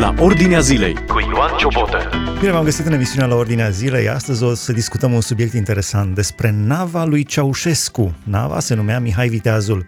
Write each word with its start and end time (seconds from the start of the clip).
la 0.00 0.14
Ordinea 0.18 0.60
Zilei 0.60 0.94
cu 0.94 1.20
Ioan 1.20 1.56
Ciobotă. 1.56 2.10
Bine 2.38 2.52
v-am 2.52 2.64
găsit 2.64 2.86
în 2.86 2.92
emisiunea 2.92 3.26
la 3.26 3.34
Ordinea 3.34 3.70
Zilei. 3.70 4.08
Astăzi 4.08 4.42
o 4.42 4.54
să 4.54 4.72
discutăm 4.72 5.12
un 5.12 5.20
subiect 5.20 5.52
interesant 5.52 6.14
despre 6.14 6.54
nava 6.56 7.04
lui 7.04 7.24
Ceaușescu. 7.24 8.14
Nava 8.24 8.60
se 8.60 8.74
numea 8.74 9.00
Mihai 9.00 9.28
Viteazul. 9.28 9.86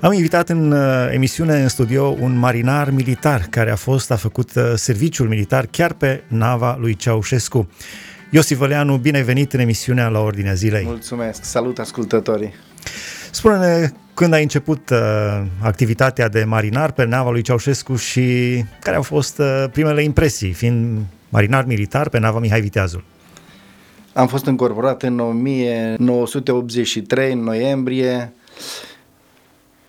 Am 0.00 0.12
invitat 0.12 0.48
în 0.48 0.72
uh, 0.72 1.08
emisiune 1.12 1.62
în 1.62 1.68
studio 1.68 2.16
un 2.20 2.38
marinar 2.38 2.90
militar 2.90 3.46
care 3.50 3.70
a 3.70 3.76
fost, 3.76 4.10
a 4.10 4.16
făcut 4.16 4.54
uh, 4.54 4.72
serviciul 4.74 5.28
militar 5.28 5.66
chiar 5.66 5.92
pe 5.92 6.22
nava 6.26 6.76
lui 6.80 6.94
Ceaușescu. 6.94 7.68
Iosif 8.30 8.58
Văleanu, 8.58 8.96
bine 8.96 9.16
ai 9.16 9.22
venit 9.22 9.52
în 9.52 9.60
emisiunea 9.60 10.08
la 10.08 10.18
Ordinea 10.18 10.54
Zilei. 10.54 10.84
Mulțumesc, 10.84 11.44
salut 11.44 11.78
ascultătorii. 11.78 12.54
Spune-ne 13.30 13.90
când 14.20 14.32
ai 14.32 14.42
început 14.42 14.90
uh, 14.90 14.98
activitatea 15.62 16.28
de 16.28 16.44
marinar 16.44 16.92
pe 16.92 17.04
nava 17.04 17.30
lui 17.30 17.42
Ceaușescu 17.42 17.96
și 17.96 18.24
care 18.80 18.96
au 18.96 19.02
fost 19.02 19.38
uh, 19.38 19.64
primele 19.72 20.02
impresii, 20.02 20.52
fiind 20.52 20.98
marinar 21.28 21.64
militar 21.64 22.08
pe 22.08 22.18
nava 22.18 22.38
Mihai 22.38 22.60
Viteazul? 22.60 23.04
Am 24.12 24.26
fost 24.26 24.46
încorporat 24.46 25.02
în 25.02 25.18
1983, 25.18 27.32
în 27.32 27.42
noiembrie. 27.42 28.32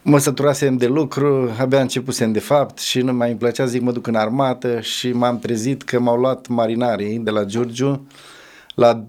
Mă 0.01 0.17
săturasem 0.17 0.77
de 0.77 0.87
lucru, 0.87 1.55
abia 1.59 1.81
începusem 1.81 2.31
de 2.31 2.39
fapt 2.39 2.79
și 2.79 3.01
nu 3.01 3.13
mai 3.13 3.29
îmi 3.29 3.39
plăcea, 3.39 3.65
zic 3.65 3.81
mă 3.81 3.91
duc 3.91 4.07
în 4.07 4.15
armată 4.15 4.79
și 4.79 5.11
m-am 5.11 5.39
trezit 5.39 5.83
că 5.83 5.99
m-au 5.99 6.17
luat 6.17 6.47
marinarii 6.47 7.17
de 7.17 7.29
la 7.29 7.43
Giurgiu 7.43 8.07
la 8.75 9.03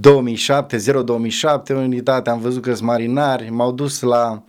2007, 0.00 0.76
0-2007, 0.76 0.80
unitate, 1.74 2.30
am 2.30 2.40
văzut 2.40 2.62
că 2.62 2.74
sunt 2.74 2.88
marinari, 2.88 3.50
m-au 3.50 3.72
dus 3.72 4.00
la 4.00 4.42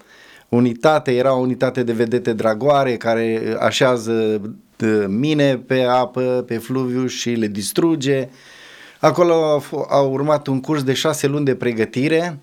unitate, 0.49 1.11
era 1.11 1.33
o 1.33 1.39
unitate 1.39 1.83
de 1.83 1.93
vedete 1.93 2.33
dragoare 2.33 2.97
care 2.97 3.55
așează 3.59 4.41
mine 5.07 5.57
pe 5.57 5.81
apă, 5.81 6.43
pe 6.47 6.57
fluviu 6.57 7.07
și 7.07 7.29
le 7.29 7.47
distruge. 7.47 8.29
Acolo 8.99 9.63
a 9.89 9.99
urmat 9.99 10.47
un 10.47 10.61
curs 10.61 10.83
de 10.83 10.93
șase 10.93 11.27
luni 11.27 11.45
de 11.45 11.55
pregătire, 11.55 12.37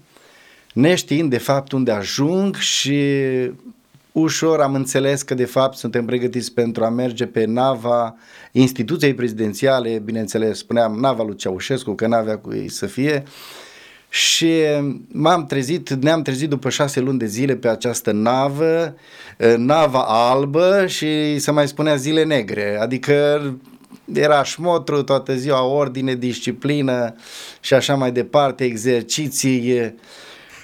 neștiind 0.72 1.31
de 1.31 1.39
fapt 1.39 1.72
unde 1.72 1.91
ajung 1.91 2.56
și 2.56 3.03
ușor 4.12 4.61
am 4.61 4.75
înțeles 4.75 5.22
că 5.22 5.34
de 5.34 5.44
fapt 5.44 5.77
suntem 5.77 6.05
pregătiți 6.05 6.53
pentru 6.53 6.84
a 6.84 6.89
merge 6.89 7.27
pe 7.27 7.44
nava 7.44 8.16
instituției 8.53 9.14
prezidențiale, 9.14 10.03
bineînțeles, 10.05 10.59
spuneam 10.59 10.98
nava 11.00 11.22
lui 11.22 11.37
Ceaușescu, 11.37 11.94
că 11.94 12.06
n-avea 12.06 12.39
cu 12.39 12.55
ei 12.55 12.69
să 12.69 12.87
fie, 12.87 13.22
și 14.12 14.52
m-am 15.12 15.46
trezit, 15.46 15.91
ne-am 15.91 16.22
trezit 16.22 16.48
după 16.48 16.68
șase 16.68 17.00
luni 17.00 17.18
de 17.18 17.27
zile 17.27 17.56
pe 17.56 17.68
această 17.68 18.10
navă, 18.12 18.94
nava 19.56 20.04
albă 20.08 20.86
și 20.86 21.38
să 21.38 21.52
mai 21.52 21.69
spunea 21.69 21.94
zile 21.94 22.24
negre, 22.24 22.78
adică 22.80 23.42
era 24.12 24.42
șmotru 24.42 25.02
toată 25.02 25.34
ziua, 25.34 25.64
ordine, 25.64 26.14
disciplină 26.14 27.14
și 27.60 27.74
așa 27.74 27.94
mai 27.94 28.12
departe, 28.12 28.64
exerciții, 28.64 29.94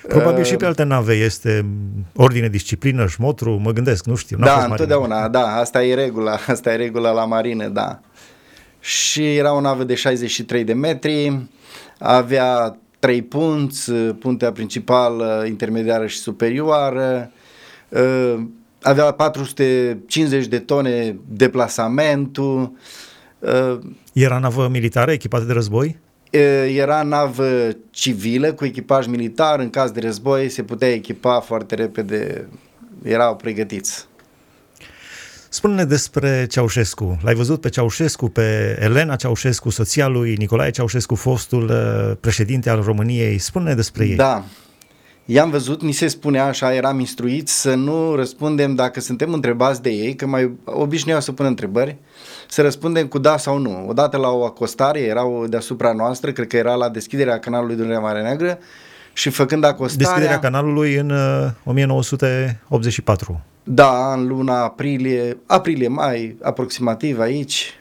Probabil 0.09 0.45
și 0.45 0.57
pe 0.57 0.67
alte 0.67 0.83
nave 0.83 1.15
este 1.15 1.67
ordine, 2.15 2.49
disciplină, 2.49 3.07
șmotru, 3.07 3.61
mă 3.63 3.73
gândesc, 3.73 4.07
nu 4.07 4.15
știu. 4.15 4.39
Da, 4.41 4.67
întotdeauna, 4.71 5.29
da, 5.29 5.57
asta 5.57 5.85
e 5.85 5.95
regula, 5.95 6.33
asta 6.47 6.73
e 6.73 6.77
regula 6.77 7.11
la 7.11 7.25
marină, 7.25 7.69
da. 7.69 8.01
Și 8.81 9.37
era 9.37 9.53
o 9.53 9.61
navă 9.61 9.85
de 9.85 9.95
63 9.95 10.65
de 10.65 10.73
metri, 10.73 11.49
avea 11.99 12.79
trei 12.99 13.23
punți, 13.23 13.93
puntea 13.93 14.53
principală, 14.53 15.45
intermediară 15.47 16.07
și 16.07 16.19
superioară, 16.19 17.31
ă, 17.95 18.39
avea 18.83 19.13
450 19.13 20.47
de 20.47 20.59
tone 20.59 21.19
deplasamentul. 21.29 22.73
Ă, 23.43 23.79
era 24.13 24.39
navă 24.39 24.69
militară 24.69 25.11
echipată 25.11 25.45
de 25.45 25.53
război? 25.53 25.99
era 26.67 27.03
navă 27.03 27.77
civilă 27.91 28.53
cu 28.53 28.65
echipaj 28.65 29.07
militar, 29.07 29.61
în 29.61 29.71
caz 29.71 29.91
de 29.91 30.01
război 30.01 30.49
se 30.49 30.63
putea 30.63 30.93
echipa 30.93 31.41
foarte 31.41 31.75
repede, 31.75 32.49
erau 33.03 33.37
pregătiți. 33.37 34.08
Spune-ne 35.49 35.85
despre 35.85 36.47
Ceaușescu. 36.51 37.19
L-ai 37.23 37.35
văzut 37.35 37.61
pe 37.61 37.69
Ceaușescu, 37.69 38.29
pe 38.29 38.79
Elena 38.81 39.17
Ceaușescu, 39.17 39.71
soția 39.71 40.07
lui 40.07 40.35
Nicolae 40.35 40.71
Ceaușescu, 40.71 41.15
fostul 41.15 41.73
președinte 42.21 42.71
al 42.71 42.83
României. 42.83 43.39
Spune-ne 43.39 43.75
despre 43.75 44.07
ei. 44.07 44.17
Da, 44.17 44.45
I-am 45.31 45.51
văzut, 45.51 45.83
ni 45.83 45.93
se 45.93 46.07
spunea 46.07 46.45
așa, 46.45 46.75
eram 46.75 46.99
instruiți 46.99 47.61
să 47.61 47.75
nu 47.75 48.15
răspundem 48.15 48.75
dacă 48.75 49.01
suntem 49.01 49.33
întrebați 49.33 49.83
de 49.83 49.91
ei, 49.91 50.15
că 50.15 50.27
mai 50.27 50.53
obișnuiau 50.65 51.21
să 51.21 51.33
pună 51.33 51.49
întrebări, 51.49 51.97
să 52.49 52.63
răspundem 52.63 53.07
cu 53.07 53.19
da 53.19 53.37
sau 53.37 53.59
nu. 53.59 53.87
Odată 53.89 54.17
la 54.17 54.29
o 54.29 54.45
acostare, 54.45 55.01
erau 55.01 55.47
deasupra 55.49 55.93
noastră, 55.93 56.33
cred 56.33 56.47
că 56.47 56.57
era 56.57 56.75
la 56.75 56.89
deschiderea 56.89 57.39
canalului 57.39 57.77
Dunărea 57.77 57.99
Mare 57.99 58.23
Neagră, 58.23 58.59
și 59.13 59.31
făcând 59.31 59.65
acostarea... 59.65 60.07
Deschiderea 60.07 60.39
canalului 60.39 60.95
în 60.95 61.11
uh, 61.11 61.51
1984. 61.65 63.41
Da, 63.71 64.13
în 64.13 64.27
luna 64.27 64.63
aprilie, 64.63 65.37
aprilie-mai, 65.47 66.37
aproximativ 66.43 67.21
aici. 67.21 67.81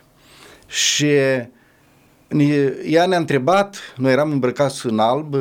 Și 0.66 1.06
ea 2.84 3.06
ne-a 3.06 3.18
întrebat, 3.18 3.76
noi 3.96 4.12
eram 4.12 4.30
îmbrăcați 4.30 4.86
în 4.86 4.98
alb 4.98 5.34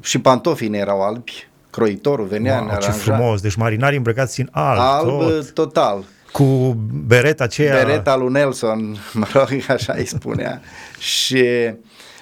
și 0.00 0.20
pantofii 0.20 0.68
ne 0.68 0.78
erau 0.78 1.02
albi, 1.02 1.48
croitorul 1.70 2.26
venea, 2.26 2.56
wow, 2.56 2.64
ne 2.64 2.70
aranja. 2.70 2.90
ce 2.90 2.98
frumos, 2.98 3.40
deci 3.40 3.54
marinarii 3.54 3.96
îmbrăcați 3.96 4.40
în 4.40 4.48
alb. 4.50 4.80
Alb 4.80 5.20
tot. 5.20 5.50
total. 5.50 6.04
Cu 6.32 6.76
bereta 7.06 7.44
aceea. 7.44 7.84
Bereta 7.84 8.16
lui 8.16 8.32
Nelson, 8.32 8.96
mă 9.12 9.26
rog, 9.32 9.48
așa 9.68 9.94
îi 9.96 10.06
spunea. 10.06 10.60
și 10.98 11.44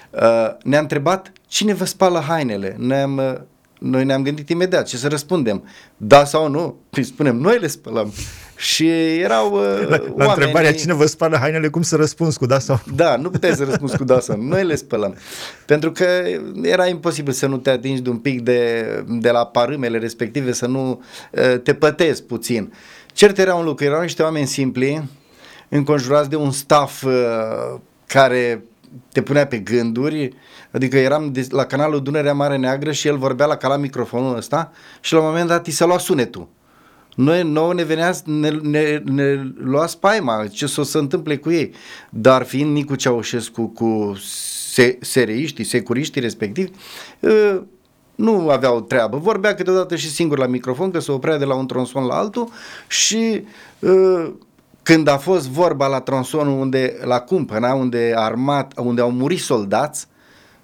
uh, 0.09 0.49
ne-a 0.63 0.79
întrebat 0.79 1.31
cine 1.47 1.73
vă 1.73 1.85
spală 1.85 2.19
hainele. 2.19 2.75
Ne-am, 2.77 3.17
uh, 3.17 3.35
noi 3.79 4.05
ne-am 4.05 4.23
gândit 4.23 4.49
imediat 4.49 4.87
ce 4.87 4.97
să 4.97 5.07
răspundem. 5.07 5.63
Da 5.97 6.25
sau 6.25 6.49
nu? 6.49 6.77
Îi 6.89 7.03
spunem, 7.03 7.35
noi 7.35 7.59
le 7.59 7.67
spălăm. 7.67 8.13
Și 8.55 8.87
erau 9.19 9.53
uh, 9.53 9.87
La, 9.87 9.97
la 9.97 10.03
oamenii... 10.09 10.33
întrebarea 10.33 10.73
cine 10.73 10.93
vă 10.93 11.05
spală 11.05 11.37
hainele, 11.37 11.67
cum 11.67 11.81
să 11.81 11.95
răspunzi 11.95 12.37
cu 12.37 12.45
da 12.45 12.59
sau 12.59 12.79
Da, 12.95 13.15
nu 13.15 13.29
puteai 13.29 13.55
să 13.55 13.63
răspunzi 13.63 13.97
cu 13.97 14.03
da 14.03 14.19
sau 14.19 14.41
Noi 14.41 14.63
le 14.63 14.75
spălăm. 14.75 15.15
Pentru 15.65 15.91
că 15.91 16.05
era 16.61 16.87
imposibil 16.87 17.33
să 17.33 17.47
nu 17.47 17.57
te 17.57 17.69
atingi 17.69 18.01
de 18.01 18.09
un 18.09 18.17
pic 18.17 18.41
de, 18.41 18.83
de 19.07 19.29
la 19.29 19.45
parâmele 19.45 19.97
respective, 19.97 20.51
să 20.51 20.67
nu 20.67 21.01
uh, 21.31 21.59
te 21.61 21.73
pătezi 21.73 22.23
puțin. 22.23 22.73
Cert 23.13 23.37
era 23.37 23.55
un 23.55 23.65
lucru, 23.65 23.85
erau 23.85 24.01
niște 24.01 24.23
oameni 24.23 24.47
simpli, 24.47 25.03
înconjurați 25.69 26.29
de 26.29 26.35
un 26.35 26.51
staff 26.51 27.03
uh, 27.03 27.11
care 28.05 28.63
te 29.11 29.21
punea 29.21 29.47
pe 29.47 29.57
gânduri, 29.57 30.33
adică 30.71 30.97
eram 30.97 31.31
de, 31.31 31.47
la 31.49 31.65
canalul 31.65 32.03
Dunărea 32.03 32.33
Mare 32.33 32.57
Neagră 32.57 32.91
și 32.91 33.07
el 33.07 33.17
vorbea 33.17 33.45
la 33.45 33.55
cala 33.55 33.77
microfonul 33.77 34.37
ăsta 34.37 34.71
și 34.99 35.13
la 35.13 35.19
un 35.19 35.25
moment 35.25 35.47
dat 35.47 35.67
i 35.67 35.71
s-a 35.71 35.85
luat 35.85 35.99
sunetul. 35.99 36.47
Noi, 37.15 37.43
nouă 37.43 37.73
ne 37.73 37.83
venea, 37.83 38.13
ne, 38.25 38.49
ne, 38.49 39.01
ne 39.05 39.51
lua 39.57 39.87
spaima, 39.87 40.47
ce 40.47 40.67
să 40.67 40.83
se 40.83 40.97
întâmple 40.97 41.37
cu 41.37 41.51
ei. 41.51 41.73
Dar 42.09 42.43
fiind 42.43 42.71
Nicu 42.71 42.95
Ceaușescu 42.95 43.67
cu 43.67 44.17
se, 44.71 44.97
sereiștii, 45.01 45.63
securiștii 45.63 46.21
respectiv, 46.21 46.69
ă, 47.23 47.63
nu 48.15 48.49
aveau 48.49 48.81
treabă. 48.81 49.17
Vorbea 49.17 49.55
câteodată 49.55 49.95
și 49.95 50.09
singur 50.09 50.37
la 50.37 50.45
microfon, 50.45 50.91
că 50.91 50.99
se 50.99 51.11
oprea 51.11 51.37
de 51.37 51.45
la 51.45 51.55
un 51.55 51.67
tronson 51.67 52.05
la 52.05 52.17
altul 52.17 52.49
și 52.87 53.43
ă, 53.83 54.31
când 54.83 55.07
a 55.07 55.17
fost 55.17 55.47
vorba 55.47 55.87
la 55.87 55.99
tronsonul 55.99 56.59
unde, 56.59 56.97
la 57.03 57.19
cumpăna, 57.19 57.73
unde, 57.73 58.13
armat, 58.15 58.73
unde 58.77 59.01
au 59.01 59.11
murit 59.11 59.39
soldați, 59.39 60.07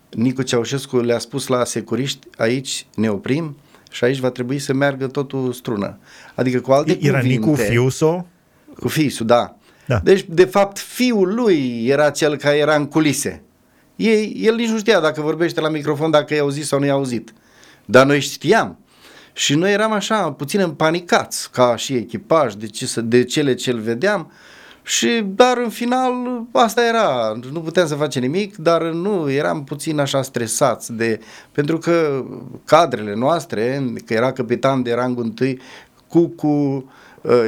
Nicu 0.09 0.41
Ceaușescu 0.41 0.97
le-a 0.97 1.19
spus 1.19 1.47
la 1.47 1.63
securiști, 1.63 2.27
aici 2.37 2.85
ne 2.95 3.09
oprim, 3.09 3.57
și 3.91 4.03
aici 4.03 4.19
va 4.19 4.29
trebui 4.29 4.59
să 4.59 4.73
meargă 4.73 5.07
totul 5.07 5.53
strună. 5.53 5.97
Adică 6.35 6.59
cu 6.59 6.71
alte 6.71 6.97
Era 7.01 7.19
cuvinte... 7.19 7.47
Nicu 7.47 7.55
Fiuso? 7.55 8.25
Cu 8.79 8.87
Fisu, 8.87 9.23
da. 9.23 9.55
da. 9.85 9.99
Deci, 10.03 10.25
de 10.29 10.45
fapt, 10.45 10.79
fiul 10.79 11.33
lui 11.33 11.85
era 11.87 12.09
cel 12.09 12.37
care 12.37 12.57
era 12.57 12.75
în 12.75 12.85
culise. 12.85 13.41
Ei, 13.95 14.37
el 14.41 14.55
nici 14.55 14.69
nu 14.69 14.77
știa 14.77 14.99
dacă 14.99 15.21
vorbește 15.21 15.61
la 15.61 15.69
microfon, 15.69 16.11
dacă 16.11 16.33
i-a 16.33 16.41
auzit 16.41 16.65
sau 16.65 16.79
nu 16.79 16.85
i-a 16.85 16.93
auzit. 16.93 17.33
Dar 17.85 18.05
noi 18.05 18.19
știam. 18.19 18.79
Și 19.37 19.55
noi 19.55 19.71
eram 19.71 19.91
așa, 19.91 20.31
puțin 20.31 20.59
împanicați, 20.59 21.51
ca 21.51 21.75
și 21.75 21.93
echipaj, 21.93 22.53
de, 22.53 22.67
ce, 22.67 23.01
de 23.01 23.23
cele 23.23 23.53
ce 23.53 23.71
îl 23.71 23.79
vedeam. 23.79 24.31
Și, 24.83 25.21
dar 25.25 25.57
în 25.57 25.69
final, 25.69 26.13
asta 26.51 26.85
era, 26.85 27.39
nu 27.51 27.61
puteam 27.61 27.87
să 27.87 27.95
facem 27.95 28.21
nimic, 28.21 28.55
dar 28.55 28.81
nu, 28.81 29.31
eram 29.31 29.63
puțin 29.63 29.99
așa 29.99 30.21
stresați 30.21 30.93
de, 30.93 31.19
pentru 31.51 31.77
că 31.77 32.25
cadrele 32.65 33.15
noastre, 33.15 33.93
că 34.05 34.13
era 34.13 34.31
capitan 34.31 34.83
de 34.83 34.93
rangul 34.93 35.23
întâi, 35.23 35.59
Cucu, 36.07 36.47
ă, 36.47 36.93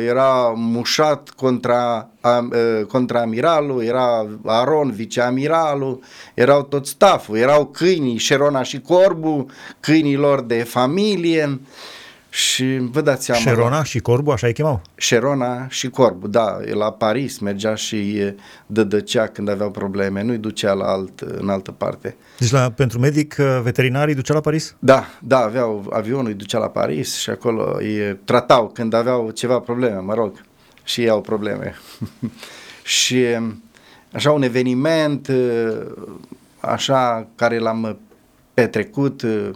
era 0.07 0.53
mușat 0.55 1.29
contra, 1.29 2.09
ă, 2.23 2.47
contra 2.87 3.21
amiralul, 3.21 3.83
era 3.83 4.27
Aron, 4.45 4.91
viceamiralul, 4.91 5.99
erau 6.33 6.63
tot 6.63 6.85
staful, 6.85 7.37
erau 7.37 7.65
câinii, 7.65 8.17
Șerona 8.17 8.63
și 8.63 8.81
Corbu, 8.81 9.45
câinii 9.79 10.15
lor 10.15 10.41
de 10.41 10.63
familie 10.63 11.59
Și 12.37 12.77
vă 12.91 13.01
dați 13.01 13.25
seama... 13.25 13.41
Șerona 13.41 13.83
și 13.83 13.99
Corbu, 13.99 14.31
așa 14.31 14.47
îi 14.47 14.53
chemau? 14.53 14.81
Șerona 14.95 15.67
și 15.69 15.89
Corbu, 15.89 16.27
da, 16.27 16.57
la 16.73 16.91
Paris 16.91 17.39
mergea 17.39 17.75
și 17.75 18.33
dădăcea 18.65 19.27
când 19.27 19.49
aveau 19.49 19.71
probleme, 19.71 20.23
nu-i 20.23 20.37
ducea 20.37 20.73
la 20.73 20.85
alt, 20.85 21.19
în 21.19 21.49
altă 21.49 21.71
parte. 21.71 22.15
Deci 22.39 22.51
la, 22.51 22.71
pentru 22.71 22.99
medic 22.99 23.35
uh, 23.39 23.59
veterinarii 23.63 24.15
ducea 24.15 24.33
la 24.33 24.39
Paris? 24.39 24.75
Da, 24.79 25.05
da, 25.21 25.37
aveau 25.37 25.89
avionul, 25.91 26.27
îi 26.27 26.33
ducea 26.33 26.57
la 26.57 26.67
Paris 26.67 27.15
și 27.15 27.29
acolo 27.29 27.75
îi 27.77 28.17
tratau 28.25 28.69
când 28.69 28.93
aveau 28.93 29.31
ceva 29.31 29.59
probleme, 29.59 29.99
mă 29.99 30.13
rog, 30.13 30.41
și 30.83 31.01
ei 31.01 31.09
au 31.09 31.21
probleme. 31.21 31.75
și 32.83 33.25
așa 34.11 34.31
un 34.31 34.41
eveniment, 34.41 35.27
uh, 35.27 35.85
așa, 36.59 37.27
care 37.35 37.59
l-am 37.59 37.99
petrecut, 38.53 39.21
uh, 39.21 39.49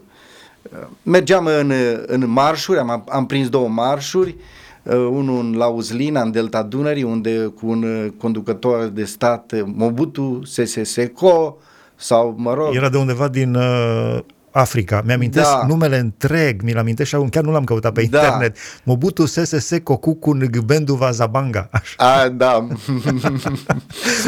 mergeam 1.04 1.46
în, 1.46 1.72
în 2.06 2.30
marșuri, 2.30 2.80
am, 2.80 3.04
am 3.10 3.26
prins 3.26 3.50
două 3.50 3.68
marșuri, 3.68 4.36
uh, 4.84 4.94
unul 4.94 5.56
la 5.56 5.68
Uzlina, 5.68 6.22
în 6.22 6.32
Delta 6.32 6.64
Dunării, 6.64 7.04
unde 7.04 7.46
cu 7.46 7.68
un 7.68 8.14
conducător 8.18 8.86
de 8.86 9.04
stat, 9.04 9.54
Mobutu 9.66 10.42
Sese 10.46 10.84
Seko, 10.84 11.58
sau, 11.96 12.36
mă 12.38 12.54
rog... 12.54 12.76
Era 12.76 12.90
de 12.90 12.98
undeva 12.98 13.28
din 13.28 13.56
uh, 13.56 14.20
Africa. 14.52 15.02
Mi-amintesc 15.06 15.50
da. 15.50 15.66
numele 15.68 15.98
întreg, 15.98 16.62
mi-l 16.62 16.78
amintesc 16.78 17.10
și 17.10 17.18
chiar 17.30 17.44
nu 17.44 17.52
l-am 17.52 17.64
căutat 17.64 17.94
pe 17.94 18.08
da. 18.10 18.24
internet. 18.26 18.58
Mobutu 18.84 19.26
SSS 19.26 19.72
Kokuku 19.84 20.34
Ngbendu 20.34 20.94
Vazabanga. 20.94 21.70
Așa. 21.72 21.96
A, 21.98 22.30
da. 22.30 22.54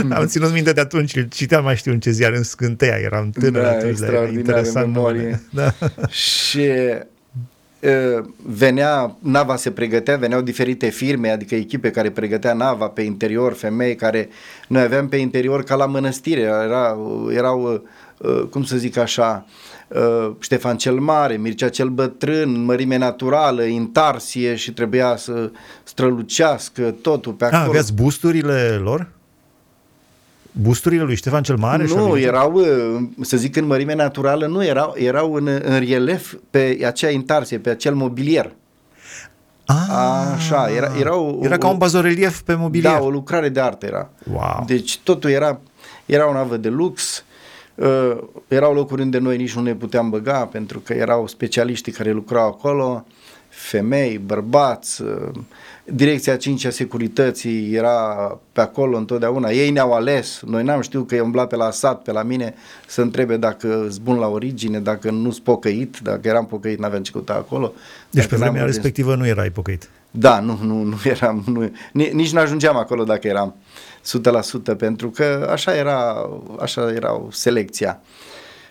Am 0.18 0.25
ținut 0.25 0.54
minte 0.54 0.72
de 0.72 0.81
atunci, 0.81 1.28
citeam 1.30 1.64
mai 1.64 1.75
știu 1.75 1.92
în 1.92 2.00
ce 2.00 2.12
ziar, 2.12 2.31
în 2.31 2.44
Scânteia, 2.44 2.96
eram 2.96 3.30
tânăr 3.30 3.62
da, 3.62 3.70
atunci, 3.70 3.98
dar 3.98 4.31
interesant 4.31 4.94
memorie. 4.94 5.42
Da. 5.52 5.74
Și 6.10 6.70
venea, 8.42 9.18
nava 9.20 9.56
se 9.56 9.72
pregătea, 9.72 10.18
veneau 10.18 10.42
diferite 10.42 10.90
firme, 10.90 11.30
adică 11.30 11.56
echipe 11.56 11.92
care 11.92 12.10
pregătea 12.10 12.54
nava 12.54 12.88
pe 12.88 13.02
interior, 13.02 13.54
femei 13.54 13.96
care 13.96 14.30
noi 14.68 14.81
aveam 14.81 15.08
pe 15.08 15.16
interior 15.16 15.64
ca 15.64 15.75
la 15.75 15.86
mănăstire, 15.86 16.42
era, 16.42 16.98
erau, 17.30 17.84
cum 18.50 18.64
să 18.64 18.78
zic 18.78 18.98
așa, 18.98 19.46
Uh, 19.46 19.73
Ștefan 20.40 20.78
cel 20.78 21.00
Mare, 21.00 21.36
Mircea 21.36 21.70
cel 21.70 21.90
Bătrân, 21.90 22.64
mărime 22.64 22.98
naturală, 22.98 23.64
intarsie 23.64 24.56
și 24.56 24.74
trebuia 24.74 25.16
să 25.16 25.52
strălucească 25.84 26.96
totul 27.02 27.34
pe 27.34 27.46
acolo. 27.46 27.62
A, 27.62 27.66
aveați 27.66 27.94
busturile 27.94 28.80
lor? 28.84 29.10
Busturile 30.52 31.04
lui 31.04 31.16
Ștefan 31.16 31.44
cel 31.44 31.56
Mare? 31.56 31.86
Nu, 31.86 32.20
erau, 32.20 32.54
uh, 32.54 33.02
să 33.22 33.38
zic, 33.38 33.56
în 33.56 33.66
mărime 33.66 33.96
naturală, 33.96 34.46
nu, 34.48 34.66
erau, 34.66 34.94
erau 34.98 35.34
în, 35.34 35.48
în 35.48 35.80
relief 35.80 36.34
pe 36.50 36.80
acea 36.86 37.10
intarsie, 37.10 37.58
pe 37.58 37.70
acel 37.70 37.94
mobilier. 37.94 38.52
Ah, 39.66 40.34
Așa, 40.36 40.70
era, 40.76 40.92
era, 41.00 41.16
o, 41.18 41.40
era 41.42 41.58
ca 41.58 41.68
un 41.68 41.78
bazorelief 41.78 42.42
pe 42.42 42.54
mobilier. 42.54 42.94
Da, 42.94 43.00
o 43.00 43.10
lucrare 43.10 43.50
de 43.50 43.60
artă 43.60 43.86
era. 43.86 44.10
Wow. 44.32 44.64
Deci 44.68 45.00
totul 45.04 45.30
era, 45.30 45.60
era 46.06 46.30
o 46.30 46.34
navă 46.34 46.58
de 46.58 46.70
lux, 46.70 47.24
Uh, 47.75 48.18
erau 48.48 48.74
locuri 48.74 49.02
unde 49.02 49.18
noi 49.18 49.38
nici 49.38 49.56
nu 49.56 49.62
ne 49.62 49.75
puteam 49.75 50.10
băga 50.10 50.46
pentru 50.46 50.80
că 50.80 50.94
erau 50.94 51.28
specialiștii 51.28 51.92
care 51.92 52.12
lucrau 52.12 52.48
acolo, 52.48 53.06
femei, 53.50 54.18
bărbați, 54.18 55.02
uh, 55.02 55.30
direcția 55.84 56.36
5 56.36 56.66
a 56.66 56.70
securității 56.70 57.74
era 57.74 58.40
pe 58.52 58.62
acolo 58.62 58.98
întotdeauna. 58.98 59.50
Ei 59.50 59.70
ne-au 59.70 59.94
ales, 59.94 60.42
noi 60.46 60.64
n-am 60.64 60.81
știut 60.81 61.08
că 61.08 61.16
e 61.16 61.20
umblat 61.20 61.48
pe 61.48 61.56
la 61.56 61.72
sat, 61.72 62.02
pe 62.02 62.12
la 62.12 62.24
mine, 62.24 62.54
să 62.88 63.02
întrebe 63.02 63.38
dacă 63.38 63.88
bun 64.02 64.18
la 64.18 64.28
origine, 64.28 64.80
dacă 64.80 65.12
nu-s 65.12 65.40
pocăit, 65.40 65.98
dacă 66.04 66.28
eram 66.28 66.46
pocăit, 66.46 66.80
n-aveam 66.80 67.04
ce 67.04 67.12
căuta 67.12 67.34
acolo. 67.34 67.74
Deci 68.10 68.25
pe 68.25 68.36
vremea 68.36 68.66
respectivă 68.66 69.16
nu 69.16 69.28
erai 69.28 69.50
pocăit. 69.50 69.90
Da, 70.12 70.40
nu, 70.40 70.60
nu, 70.62 70.81
nu 70.84 70.98
eram, 71.04 71.44
nu, 71.48 71.72
nici 71.92 72.31
nu 72.31 72.40
ajungeam 72.40 72.78
acolo 72.78 73.04
dacă 73.04 73.28
eram 73.28 73.56
100% 74.74 74.78
pentru 74.78 75.10
că 75.10 75.48
așa 75.52 75.76
era, 75.76 76.30
așa 76.60 76.92
era 76.92 77.22
selecția. 77.32 78.02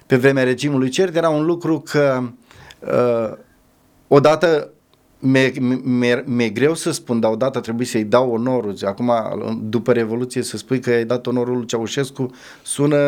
Pe 0.07 0.17
vremea 0.17 0.45
regimului 0.45 0.89
cert 0.89 1.17
era 1.17 1.29
un 1.29 1.45
lucru 1.45 1.81
că 1.81 2.23
uh, 2.81 3.33
odată 4.09 4.71
mi-e, 5.19 5.53
mi-e, 5.83 6.25
mi-e 6.27 6.49
greu 6.49 6.75
să 6.75 6.91
spun, 6.91 7.21
dar 7.21 7.31
odată 7.31 7.61
trebuie 7.61 7.87
să-i 7.87 8.05
dau 8.05 8.31
onorul. 8.31 8.75
Acum, 8.83 9.13
după 9.63 9.93
Revoluție, 9.93 10.43
să 10.43 10.57
spui 10.57 10.81
că 10.81 10.91
ai 10.91 11.05
dat 11.05 11.27
onorul 11.27 11.57
lui 11.57 11.67
Ceaușescu 11.67 12.31
sună, 12.63 12.99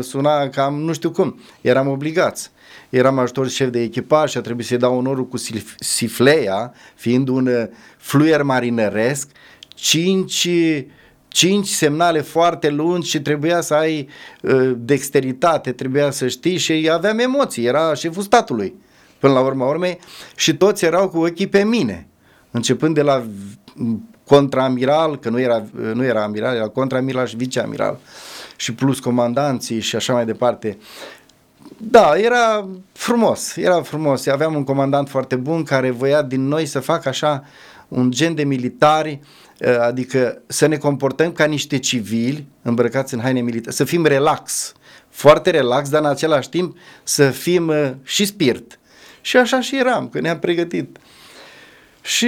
suna 0.00 0.48
cam 0.48 0.74
nu 0.80 0.92
știu 0.92 1.10
cum. 1.10 1.40
Eram 1.60 1.88
obligați. 1.88 2.50
Eram 2.88 3.18
ajutor 3.18 3.48
șef 3.48 3.68
de 3.68 3.80
echipaj 3.80 4.30
și 4.30 4.36
a 4.36 4.40
trebuit 4.40 4.66
să-i 4.66 4.78
dau 4.78 4.96
onorul 4.96 5.26
cu 5.26 5.36
sifleia, 5.78 6.72
fiind 6.94 7.28
un 7.28 7.46
uh, 7.46 7.64
fluier 7.96 8.42
marinăresc, 8.42 9.30
cinci 9.68 10.48
cinci 11.30 11.68
semnale 11.68 12.20
foarte 12.20 12.70
lungi 12.70 13.08
și 13.08 13.20
trebuia 13.20 13.60
să 13.60 13.74
ai 13.74 14.08
uh, 14.42 14.72
dexteritate, 14.76 15.72
trebuia 15.72 16.10
să 16.10 16.28
știi 16.28 16.56
și 16.56 16.90
aveam 16.92 17.18
emoții, 17.18 17.64
era 17.64 17.94
șeful 17.94 18.22
statului 18.22 18.74
până 19.18 19.32
la 19.32 19.40
urma 19.40 19.66
urmei 19.68 19.98
și 20.36 20.56
toți 20.56 20.84
erau 20.84 21.08
cu 21.08 21.18
ochii 21.18 21.46
pe 21.46 21.64
mine, 21.64 22.06
începând 22.50 22.94
de 22.94 23.02
la 23.02 23.24
contraamiral, 24.26 25.18
că 25.18 25.28
nu 25.28 25.40
era, 25.40 25.64
nu 25.94 26.04
era 26.04 26.22
amiral, 26.22 26.54
era 26.56 26.68
contraamiral 26.68 27.26
și 27.26 27.36
viceamiral 27.36 27.98
și 28.56 28.74
plus 28.74 29.00
comandanții 29.00 29.80
și 29.80 29.96
așa 29.96 30.12
mai 30.12 30.24
departe. 30.24 30.78
Da, 31.76 32.16
era 32.16 32.68
frumos, 32.92 33.56
era 33.56 33.82
frumos. 33.82 34.26
Aveam 34.26 34.54
un 34.54 34.64
comandant 34.64 35.08
foarte 35.08 35.36
bun 35.36 35.62
care 35.62 35.90
voia 35.90 36.22
din 36.22 36.48
noi 36.48 36.66
să 36.66 36.80
facă 36.80 37.08
așa 37.08 37.44
un 37.88 38.10
gen 38.10 38.34
de 38.34 38.44
militari, 38.44 39.20
uh, 39.22 39.28
adică 39.80 40.42
să 40.46 40.66
ne 40.66 40.76
comportăm 40.76 41.32
ca 41.32 41.44
niște 41.44 41.78
civili 41.78 42.46
îmbrăcați 42.62 43.14
în 43.14 43.20
haine 43.20 43.40
militare, 43.40 43.74
să 43.74 43.84
fim 43.84 44.06
relax, 44.06 44.72
foarte 45.08 45.50
relax, 45.50 45.88
dar 45.88 46.00
în 46.00 46.08
același 46.08 46.48
timp 46.48 46.76
să 47.02 47.30
fim 47.30 47.68
uh, 47.68 47.90
și 48.02 48.24
spirit. 48.24 48.78
Și 49.20 49.36
așa 49.36 49.60
și 49.60 49.78
eram, 49.78 50.08
că 50.08 50.20
ne-am 50.20 50.38
pregătit. 50.38 50.98
Și... 52.02 52.26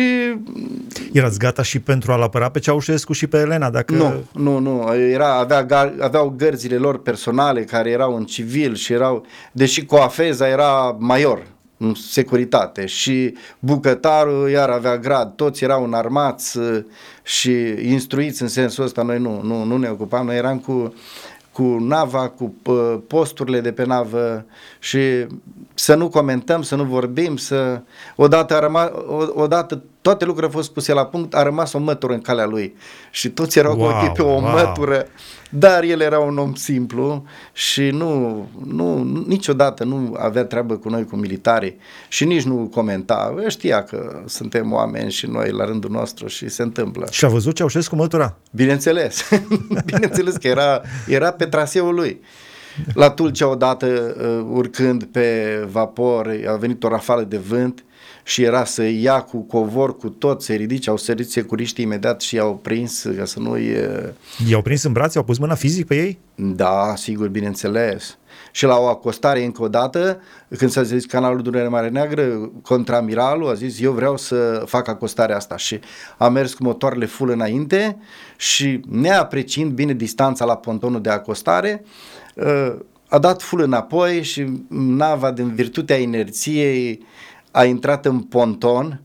Erați 1.13 1.39
gata 1.39 1.63
și 1.63 1.79
pentru 1.81 2.13
a-l 2.13 2.23
apăra 2.23 2.49
pe 2.49 2.59
Ceaușescu 2.59 3.13
și 3.13 3.27
pe 3.27 3.39
Elena? 3.39 3.71
Dacă... 3.71 3.95
Nu, 3.95 4.25
nu, 4.33 4.59
nu. 4.59 4.95
Era, 4.95 5.35
avea, 5.35 5.65
gar, 5.65 5.95
aveau 6.01 6.35
gărzile 6.37 6.77
lor 6.77 7.03
personale 7.03 7.65
care 7.65 7.91
erau 7.91 8.17
în 8.17 8.25
civil 8.25 8.75
și 8.75 8.93
erau... 8.93 9.27
Deși 9.53 9.85
Coafeza 9.85 10.49
era 10.49 10.97
major 10.99 11.39
în 11.39 11.52
securitate. 11.95 12.87
Și 12.87 13.35
bucătarul 13.59 14.51
iar 14.51 14.71
avea 14.71 14.99
grad, 14.99 15.33
toți 15.37 15.65
erau 15.65 15.85
înarmați 15.85 16.59
uh, 16.59 16.85
și 17.23 17.53
instruiți 17.83 18.43
în 18.43 18.49
sensul 18.49 18.85
ăsta, 18.85 19.03
noi 19.03 19.19
nu, 19.19 19.41
nu, 19.43 19.65
nu 19.65 19.77
ne 19.77 19.89
ocupam, 19.89 20.27
noi 20.27 20.37
eram 20.37 20.59
cu 20.59 20.95
cu 21.53 21.63
nava, 21.63 22.29
cu 22.29 22.55
posturile 23.07 23.61
de 23.61 23.73
pe 23.73 23.85
navă 23.85 24.45
și 24.79 25.27
să 25.75 25.95
nu 25.95 26.09
comentăm, 26.09 26.63
să 26.63 26.75
nu 26.77 26.85
vorbim, 26.85 27.37
să... 27.37 27.81
Odată, 28.17 28.57
a 28.57 28.59
rămas, 28.59 28.91
odată 29.35 29.83
toate 30.03 30.25
lucrurile 30.25 30.53
au 30.53 30.59
fost 30.59 30.73
puse 30.73 30.93
la 30.93 31.07
punct, 31.07 31.35
a 31.35 31.43
rămas 31.43 31.73
o 31.73 31.79
mătură 31.79 32.13
în 32.13 32.21
calea 32.21 32.47
lui 32.47 32.75
și 33.11 33.29
toți 33.29 33.59
erau 33.59 33.77
wow, 33.77 33.89
cu 33.89 33.95
ochii 33.95 34.11
pe 34.11 34.23
o 34.23 34.27
wow. 34.27 34.41
mătură, 34.41 35.07
dar 35.51 35.83
el 35.83 36.01
era 36.01 36.19
un 36.19 36.39
om 36.39 36.55
simplu 36.55 37.25
și 37.53 37.91
nu, 37.91 38.49
nu, 38.67 39.03
niciodată 39.27 39.85
nu 39.85 40.17
avea 40.19 40.45
treabă 40.45 40.77
cu 40.77 40.89
noi, 40.89 41.05
cu 41.05 41.17
militari 41.17 41.77
și 42.09 42.25
nici 42.25 42.43
nu 42.43 42.71
comenta. 42.75 43.35
Știa 43.49 43.83
că 43.83 44.23
suntem 44.27 44.73
oameni 44.73 45.11
și 45.11 45.27
noi 45.27 45.51
la 45.51 45.65
rândul 45.65 45.91
nostru 45.91 46.27
și 46.27 46.49
se 46.49 46.63
întâmplă. 46.63 47.07
Și 47.11 47.25
a 47.25 47.29
văzut 47.29 47.55
Ceaușescu 47.55 47.97
mătura? 47.97 48.37
Bineînțeles, 48.51 49.29
bineînțeles 49.93 50.37
că 50.37 50.49
era, 50.49 50.81
era 51.07 51.31
pe 51.31 51.45
traseul 51.45 51.95
lui. 51.95 52.21
La 52.95 53.11
Tulcea 53.11 53.49
odată, 53.49 54.17
uh, 54.21 54.57
urcând 54.57 55.05
pe 55.05 55.59
vapor, 55.71 56.41
a 56.47 56.57
venit 56.57 56.85
o 56.85 56.89
rafală 56.89 57.23
de 57.23 57.37
vânt 57.37 57.85
și 58.23 58.43
era 58.43 58.65
să 58.65 58.83
ia 58.83 59.21
cu 59.21 59.39
covor, 59.39 59.97
cu 59.97 60.09
tot, 60.09 60.43
se 60.43 60.55
ridice, 60.55 60.91
au 60.91 60.97
sărit 60.97 61.31
securiștii 61.31 61.85
imediat 61.85 62.21
și 62.21 62.35
i-au 62.35 62.55
prins 62.63 63.07
ca 63.17 63.25
să 63.25 63.41
nu 63.41 63.57
e... 63.57 64.15
I-au 64.49 64.63
prins 64.63 64.83
în 64.83 64.93
brațe, 64.93 65.19
au 65.19 65.25
pus 65.25 65.39
mâna 65.39 65.55
fizic 65.55 65.87
pe 65.87 65.97
ei? 65.97 66.19
Da, 66.35 66.95
sigur, 66.97 67.29
bineînțeles. 67.29 68.19
Și 68.51 68.65
la 68.65 68.77
o 68.79 68.87
acostare 68.87 69.45
încă 69.45 69.63
o 69.63 69.69
dată, 69.69 70.21
când 70.59 70.71
s-a 70.71 70.83
zis 70.83 71.05
canalul 71.05 71.43
Dunăre 71.43 71.69
Mare 71.69 71.89
Neagră, 71.89 72.51
contramiralul 72.63 73.49
a 73.49 73.55
zis 73.55 73.81
eu 73.81 73.93
vreau 73.93 74.17
să 74.17 74.63
fac 74.67 74.89
acostarea 74.89 75.37
asta 75.37 75.57
și 75.57 75.81
a 76.19 76.29
mers 76.29 76.55
cu 76.55 76.63
motoarele 76.63 77.07
full 77.07 77.31
înainte 77.31 77.97
și 78.37 78.81
neapreciind 78.89 79.73
bine 79.73 79.93
distanța 79.93 80.45
la 80.45 80.57
pontonul 80.57 81.01
de 81.01 81.11
acostare, 81.11 81.85
ă, 82.39 82.79
a 83.09 83.19
dat 83.19 83.43
full 83.43 83.63
înapoi 83.63 84.23
și 84.23 84.47
nava 84.69 85.31
din 85.31 85.55
virtutea 85.55 85.97
inerției 85.97 87.07
a 87.53 87.65
intrat 87.65 88.07
în 88.07 88.19
ponton, 88.21 89.01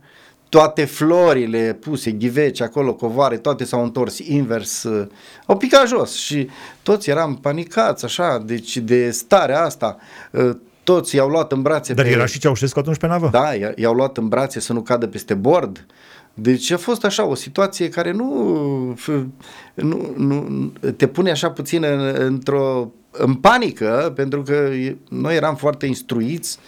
toate 0.49 0.85
florile 0.85 1.77
puse, 1.79 2.11
ghiveci 2.11 2.61
acolo, 2.61 2.93
covoare, 2.93 3.37
toate 3.37 3.63
s-au 3.65 3.83
întors 3.83 4.19
invers, 4.19 4.83
uh, 4.83 5.07
au 5.45 5.57
picat 5.57 5.87
jos 5.87 6.13
și 6.13 6.49
toți 6.83 7.09
eram 7.09 7.35
panicați 7.35 8.05
așa, 8.05 8.41
deci 8.45 8.77
de 8.77 9.11
starea 9.11 9.63
asta, 9.63 9.97
uh, 10.31 10.49
toți 10.83 11.15
i-au 11.15 11.29
luat 11.29 11.51
în 11.51 11.61
brațe 11.61 11.93
Dar 11.93 12.05
pe... 12.05 12.11
era 12.11 12.25
și 12.25 12.39
Ceaușescu 12.39 12.79
atunci 12.79 12.97
pe 12.97 13.07
navă? 13.07 13.29
Da, 13.31 13.53
i- 13.55 13.73
i-au 13.75 13.93
luat 13.93 14.17
în 14.17 14.27
brațe 14.27 14.59
să 14.59 14.73
nu 14.73 14.81
cadă 14.81 15.07
peste 15.07 15.33
bord. 15.33 15.85
Deci 16.33 16.71
a 16.71 16.77
fost 16.77 17.05
așa 17.05 17.25
o 17.25 17.35
situație 17.35 17.89
care 17.89 18.11
nu, 18.11 18.97
nu, 19.73 20.13
nu 20.17 20.71
te 20.97 21.07
pune 21.07 21.31
așa 21.31 21.51
puțin 21.51 21.83
în, 21.83 22.15
într-o 22.17 22.91
în 23.11 23.33
panică, 23.33 24.13
pentru 24.15 24.41
că 24.41 24.53
e- 24.53 24.97
noi 25.09 25.35
eram 25.35 25.55
foarte 25.55 25.85
instruiți 25.85 26.59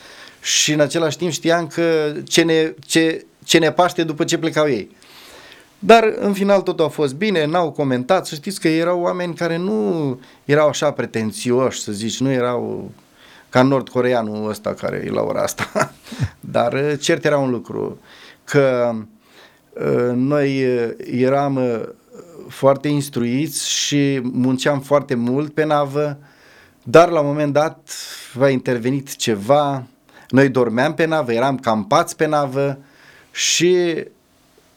și 0.49 0.73
în 0.73 0.79
același 0.79 1.17
timp 1.17 1.31
știam 1.31 1.67
că 1.67 2.13
ce 2.23 2.41
ne, 2.41 2.73
ce, 2.85 3.25
ce 3.43 3.57
ne 3.57 3.71
paște 3.71 4.03
după 4.03 4.23
ce 4.23 4.37
plecau 4.37 4.69
ei. 4.69 4.95
Dar 5.79 6.13
în 6.19 6.33
final 6.33 6.61
totul 6.61 6.85
a 6.85 6.87
fost 6.87 7.15
bine, 7.15 7.45
n-au 7.45 7.71
comentat, 7.71 8.25
să 8.25 8.35
știți 8.35 8.59
că 8.59 8.67
erau 8.67 9.01
oameni 9.01 9.33
care 9.33 9.57
nu 9.57 10.19
erau 10.45 10.67
așa 10.67 10.91
pretențioși, 10.91 11.81
să 11.81 11.91
zici, 11.91 12.19
nu 12.19 12.31
erau 12.31 12.91
ca 13.49 13.61
nord-coreanul 13.61 14.49
ăsta 14.49 14.73
care 14.73 15.03
e 15.05 15.09
la 15.09 15.21
ora 15.21 15.41
asta. 15.41 15.93
Dar 16.39 16.73
uh, 16.73 16.93
cert 16.99 17.25
era 17.25 17.37
un 17.37 17.49
lucru, 17.49 17.99
că 18.43 18.93
uh, 19.73 20.11
noi 20.13 20.63
uh, 20.65 20.89
eram 21.11 21.55
uh, 21.55 21.81
foarte 22.47 22.87
instruiți 22.87 23.69
și 23.69 24.19
munceam 24.23 24.79
foarte 24.79 25.15
mult 25.15 25.53
pe 25.53 25.65
navă, 25.65 26.17
dar 26.83 27.09
la 27.09 27.19
un 27.19 27.27
moment 27.27 27.53
dat 27.53 27.93
a 28.39 28.49
intervenit 28.49 29.15
ceva, 29.15 29.87
noi 30.29 30.49
dormeam 30.49 30.93
pe 30.93 31.05
navă, 31.05 31.33
eram 31.33 31.57
campați 31.57 32.15
pe 32.15 32.27
navă 32.27 32.77
și 33.31 34.03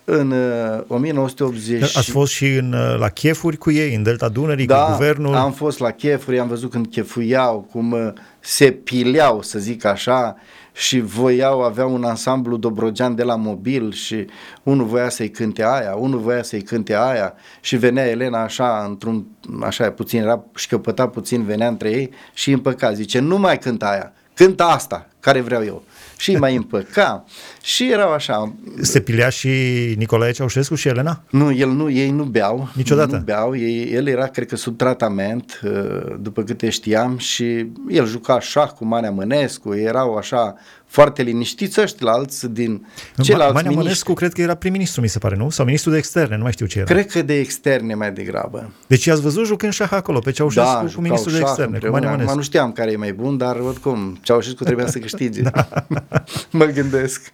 în 0.05 0.31
uh, 0.31 0.81
1980... 0.87 1.97
Ați 1.97 2.11
fost 2.11 2.33
și 2.33 2.47
în, 2.47 2.73
uh, 2.73 2.97
la 2.99 3.09
chefuri 3.09 3.57
cu 3.57 3.71
ei, 3.71 3.95
în 3.95 4.03
Delta 4.03 4.29
Dunării, 4.29 4.67
cu 4.67 4.75
guvernul? 4.91 5.33
Da, 5.33 5.41
am 5.41 5.53
fost 5.53 5.79
la 5.79 5.91
chefuri, 5.91 6.39
am 6.39 6.49
văzut 6.49 6.71
când 6.71 6.87
chefuiau, 6.87 7.69
cum 7.71 7.93
uh, 7.93 8.13
se 8.41 8.71
pileau, 8.71 9.43
să 9.43 9.59
zic 9.59 9.85
așa, 9.85 10.37
și 10.73 11.01
voiau, 11.01 11.63
aveau 11.63 11.95
un 11.95 12.05
ansamblu 12.05 12.57
Dobrogean 12.57 13.15
de 13.15 13.23
la 13.23 13.37
mobil 13.37 13.93
și 13.93 14.27
unul 14.63 14.87
voia 14.87 15.09
să-i 15.09 15.31
cânte 15.31 15.65
aia, 15.65 15.95
unul 15.95 16.19
voia 16.19 16.43
să-i 16.43 16.63
cânte 16.63 16.95
aia 16.95 17.35
și 17.61 17.77
venea 17.77 18.09
Elena 18.09 18.43
așa, 18.43 18.85
într-un, 18.89 19.27
așa 19.61 19.91
puțin, 19.91 20.21
era 20.23 20.45
șcăpăta 20.55 21.09
puțin, 21.09 21.45
venea 21.45 21.69
între 21.69 21.91
ei 21.91 22.11
și 22.33 22.49
îi 22.49 22.55
împăca, 22.55 22.93
zice, 22.93 23.19
nu 23.19 23.39
mai 23.39 23.59
cânta 23.59 23.91
aia, 23.91 24.13
cântă 24.35 24.63
asta, 24.63 25.09
care 25.23 25.41
vreau 25.41 25.65
eu. 25.65 25.83
Și 26.17 26.31
îi 26.31 26.39
mai 26.39 26.57
împăca 26.57 27.25
și 27.63 27.91
erau 27.91 28.13
așa, 28.13 28.55
Se 28.81 29.01
pilea 29.01 29.29
și 29.29 29.49
Nicolae 29.97 30.31
Ceaușescu 30.33 30.75
și 30.75 30.89
Elena? 30.89 31.23
nu, 31.31 31.53
el 31.53 31.69
nu, 31.69 31.91
ei 31.91 32.11
nu 32.11 32.25
beau. 32.25 32.69
Niciodată? 32.75 33.17
Nu 33.17 33.23
beau, 33.23 33.57
ei, 33.57 33.93
el 33.93 34.07
era, 34.07 34.27
cred 34.27 34.47
că, 34.49 34.57
sub 34.57 34.77
tratament, 34.77 35.61
uh, 35.65 36.17
după 36.21 36.43
câte 36.43 36.71
știam, 36.71 37.19
și 37.19 37.67
el 37.89 38.07
juca 38.07 38.41
șah 38.41 38.69
cu 38.69 38.85
Manea 38.85 39.11
Mănescu, 39.11 39.75
erau 39.75 40.15
așa 40.17 40.55
foarte 40.93 41.23
liniștiți 41.23 41.81
ăștia 41.81 42.11
alți 42.11 42.49
din 42.49 42.87
ceilalți 43.23 43.55
Manea 43.55 43.71
miniștri. 43.71 43.75
Mănescu 43.75 44.13
cred 44.13 44.33
că 44.33 44.41
era 44.41 44.55
prim-ministru, 44.55 45.01
mi 45.01 45.09
se 45.09 45.19
pare, 45.19 45.37
nu? 45.37 45.51
Sau 45.51 45.65
ministru 45.65 45.91
de 45.91 45.97
externe, 45.97 46.37
nu 46.37 46.43
mai 46.43 46.53
știu 46.53 46.67
ce 46.67 46.79
era. 46.79 46.87
Cred 46.87 47.07
că 47.07 47.23
de 47.23 47.39
externe 47.39 47.95
mai 47.95 48.13
degrabă. 48.13 48.73
Deci 48.87 49.05
i-ați 49.05 49.21
văzut 49.21 49.47
jucând 49.47 49.73
șah 49.73 49.91
acolo, 49.91 50.19
pe 50.19 50.31
Ceaușescu 50.31 50.73
da, 50.73 50.81
cu 50.81 50.87
jucau 50.87 51.03
ministrul 51.03 51.33
de 51.33 51.39
șah 51.39 51.49
externe, 51.49 51.79
cu 51.79 51.85
împreună. 51.85 51.99
Manea 51.99 52.09
Acum 52.09 52.21
Mănescu. 52.21 52.37
nu 52.37 52.45
știam 52.45 52.73
care 52.73 52.91
e 52.91 52.97
mai 52.97 53.13
bun, 53.13 53.37
dar 53.37 53.57
oricum, 53.57 54.19
Ceaușescu 54.23 54.65
trebuia 54.65 54.87
să 54.87 54.99
câștige. 54.99 55.41
da. 55.51 55.69
mă 56.51 56.65
gândesc. 56.65 57.33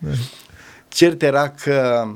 Cert 0.88 1.22
era 1.22 1.48
că 1.48 2.06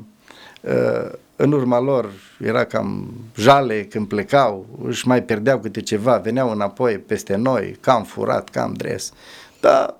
uh, 0.61 1.11
în 1.35 1.51
urma 1.51 1.79
lor 1.79 2.09
era 2.39 2.63
cam 2.63 3.13
jale 3.35 3.83
când 3.83 4.07
plecau, 4.07 4.65
își 4.87 5.07
mai 5.07 5.23
pierdeau 5.23 5.59
câte 5.59 5.81
ceva, 5.81 6.17
veneau 6.17 6.51
înapoi 6.51 6.97
peste 6.97 7.35
noi, 7.35 7.77
cam 7.79 8.03
furat, 8.03 8.49
cam 8.49 8.73
dres. 8.73 9.11
Dar 9.59 9.95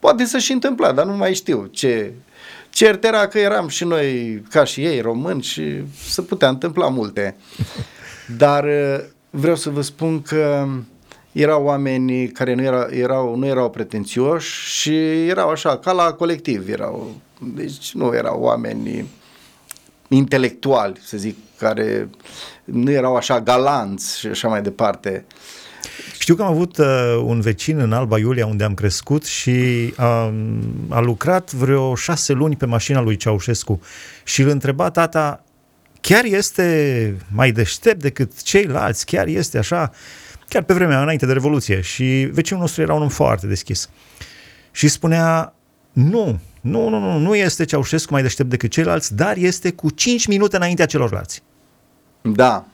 poate 0.00 0.24
să 0.24 0.38
și 0.38 0.52
întâmpla, 0.52 0.92
dar 0.92 1.06
nu 1.06 1.16
mai 1.16 1.34
știu 1.34 1.68
ce... 1.70 2.12
Cert 2.70 3.04
era 3.04 3.28
că 3.28 3.38
eram 3.38 3.68
și 3.68 3.84
noi, 3.84 4.42
ca 4.50 4.64
și 4.64 4.84
ei, 4.84 5.00
români 5.00 5.42
și 5.42 5.82
se 6.08 6.22
putea 6.22 6.48
întâmpla 6.48 6.88
multe. 6.88 7.36
Dar 8.36 8.64
uh, 8.64 9.00
vreau 9.30 9.56
să 9.56 9.70
vă 9.70 9.80
spun 9.80 10.22
că 10.22 10.68
erau 11.32 11.64
oameni 11.64 12.28
care 12.28 12.54
nu, 12.54 12.62
era, 12.62 12.86
erau, 12.90 13.36
nu 13.36 13.46
erau 13.46 13.70
pretențioși 13.70 14.80
și 14.80 15.26
erau 15.28 15.48
așa, 15.48 15.78
ca 15.78 15.92
la 15.92 16.12
colectiv 16.12 16.68
erau. 16.68 17.14
Deci 17.54 17.92
nu 17.92 18.14
erau 18.14 18.40
oameni 18.40 19.06
intelectuali, 20.08 21.00
să 21.04 21.16
zic, 21.16 21.36
care 21.58 22.08
nu 22.64 22.90
erau 22.90 23.16
așa 23.16 23.40
galanți 23.40 24.18
și 24.18 24.26
așa 24.26 24.48
mai 24.48 24.62
departe. 24.62 25.24
Știu 26.20 26.34
că 26.34 26.42
am 26.42 26.48
avut 26.48 26.78
uh, 26.78 26.86
un 27.24 27.40
vecin 27.40 27.78
în 27.78 27.92
Alba 27.92 28.18
Iulia, 28.18 28.46
unde 28.46 28.64
am 28.64 28.74
crescut 28.74 29.24
și 29.24 29.92
a, 29.96 30.32
a 30.88 31.00
lucrat 31.00 31.52
vreo 31.52 31.94
șase 31.94 32.32
luni 32.32 32.56
pe 32.56 32.66
mașina 32.66 33.00
lui 33.00 33.16
Ceaușescu 33.16 33.80
și 34.24 34.42
îl 34.42 34.48
întreba 34.48 34.90
tata, 34.90 35.44
chiar 36.00 36.24
este 36.24 37.16
mai 37.32 37.52
deștept 37.52 38.00
decât 38.00 38.42
ceilalți, 38.42 39.06
chiar 39.06 39.26
este 39.26 39.58
așa, 39.58 39.90
chiar 40.48 40.62
pe 40.62 40.74
vremea 40.74 41.02
înainte 41.02 41.26
de 41.26 41.32
Revoluție 41.32 41.80
și 41.80 42.28
vecinul 42.32 42.60
nostru 42.60 42.82
era 42.82 42.94
un 42.94 43.02
om 43.02 43.08
foarte 43.08 43.46
deschis. 43.46 43.90
Și 44.70 44.88
spunea, 44.88 45.54
nu, 45.92 46.38
nu, 46.60 46.88
nu, 46.88 46.98
nu, 46.98 47.18
nu 47.18 47.34
este 47.34 47.64
Ceaușescu 47.64 48.12
mai 48.12 48.22
deștept 48.22 48.50
decât 48.50 48.70
ceilalți, 48.70 49.14
dar 49.14 49.36
este 49.36 49.70
cu 49.70 49.90
5 49.90 50.26
minute 50.26 50.56
înaintea 50.56 50.86
celorlalți. 50.86 51.42
Da, 52.20 52.66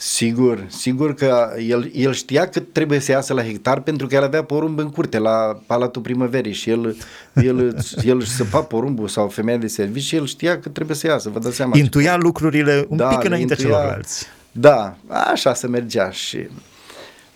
sigur, 0.00 0.64
sigur 0.68 1.14
că 1.14 1.48
el, 1.66 1.90
el 1.94 2.12
știa 2.12 2.48
cât 2.48 2.72
trebuie 2.72 2.98
să 2.98 3.10
iasă 3.10 3.32
la 3.34 3.42
hectar 3.42 3.80
pentru 3.80 4.06
că 4.06 4.14
el 4.14 4.22
avea 4.22 4.42
porumb 4.44 4.78
în 4.78 4.90
curte 4.90 5.18
la 5.18 5.60
Palatul 5.66 6.02
Primăverii 6.02 6.52
și 6.52 6.70
el, 6.70 6.96
el, 7.34 7.76
el 8.10 8.16
își 8.18 8.30
săpa 8.30 8.60
porumbul 8.60 9.08
sau 9.08 9.28
femeia 9.28 9.56
de 9.58 9.66
serviciu 9.66 10.06
și 10.06 10.16
el 10.16 10.26
știa 10.26 10.58
cât 10.60 10.72
trebuie 10.72 10.96
să 10.96 11.06
iasă, 11.06 11.28
vă 11.30 11.38
dați 11.38 11.56
seama. 11.56 11.76
Intuia 11.76 12.16
lucrurile 12.16 12.86
un 12.88 12.96
Da, 12.96 13.08
pic 13.08 13.20
le 13.20 13.26
înaintea 13.26 13.56
intuia- 13.56 13.68
celorlalți. 13.70 14.26
Da, 14.52 14.96
așa 15.32 15.54
se 15.54 15.66
mergea 15.66 16.10
și 16.10 16.48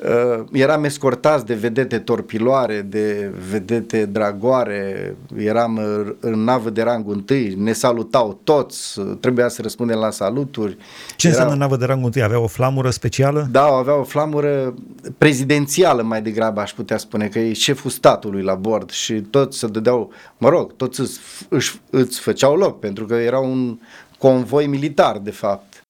uh, 0.09 0.45
eram 0.53 0.85
escortați 0.85 1.47
de 1.47 1.55
vedete 1.55 1.99
torpiloare, 1.99 2.81
de 2.81 3.33
vedete 3.51 4.05
dragoare, 4.05 5.15
eram 5.37 5.77
uh, 5.77 6.13
în 6.21 6.45
navă 6.45 6.71
de 6.71 6.83
rangul 6.83 7.13
întâi, 7.13 7.55
ne 7.59 7.73
salutau 7.73 8.41
toți, 8.45 8.99
uh, 8.99 9.17
trebuia 9.21 9.49
să 9.49 9.63
răspundem 9.63 9.99
la 9.99 10.11
saluturi. 10.11 10.77
Ce 11.17 11.27
Era- 11.27 11.37
înseamnă 11.37 11.65
navă 11.65 11.77
de 11.77 11.85
rangul 11.85 12.05
întâi? 12.05 12.23
Avea 12.23 12.41
o 12.41 12.47
flamură 12.47 12.91
specială? 12.91 13.49
Da, 13.51 13.65
avea 13.65 13.99
o 13.99 14.03
flamură 14.03 14.75
prezidențială 15.19 16.03
mai 16.03 16.23
degrabă, 16.23 16.61
aș 16.61 16.73
putea 16.73 16.97
spune, 16.97 17.27
că 17.27 17.39
e 17.39 17.53
șeful 17.53 17.91
statului 17.91 18.43
la 18.43 18.55
bord 18.55 18.91
și 18.91 19.15
toți 19.15 19.59
se 19.59 19.67
dădeau, 19.67 20.11
mă 20.39 20.49
rog, 20.49 20.77
toți 20.77 21.01
îți, 21.01 21.21
își, 21.49 21.81
îți 21.91 22.21
făceau 22.21 22.57
loc, 22.57 22.79
pentru 22.79 23.05
că 23.05 23.15
era 23.15 23.39
un 23.39 23.79
convoi 24.19 24.67
militar, 24.67 25.19
de 25.19 25.31
fapt. 25.31 25.85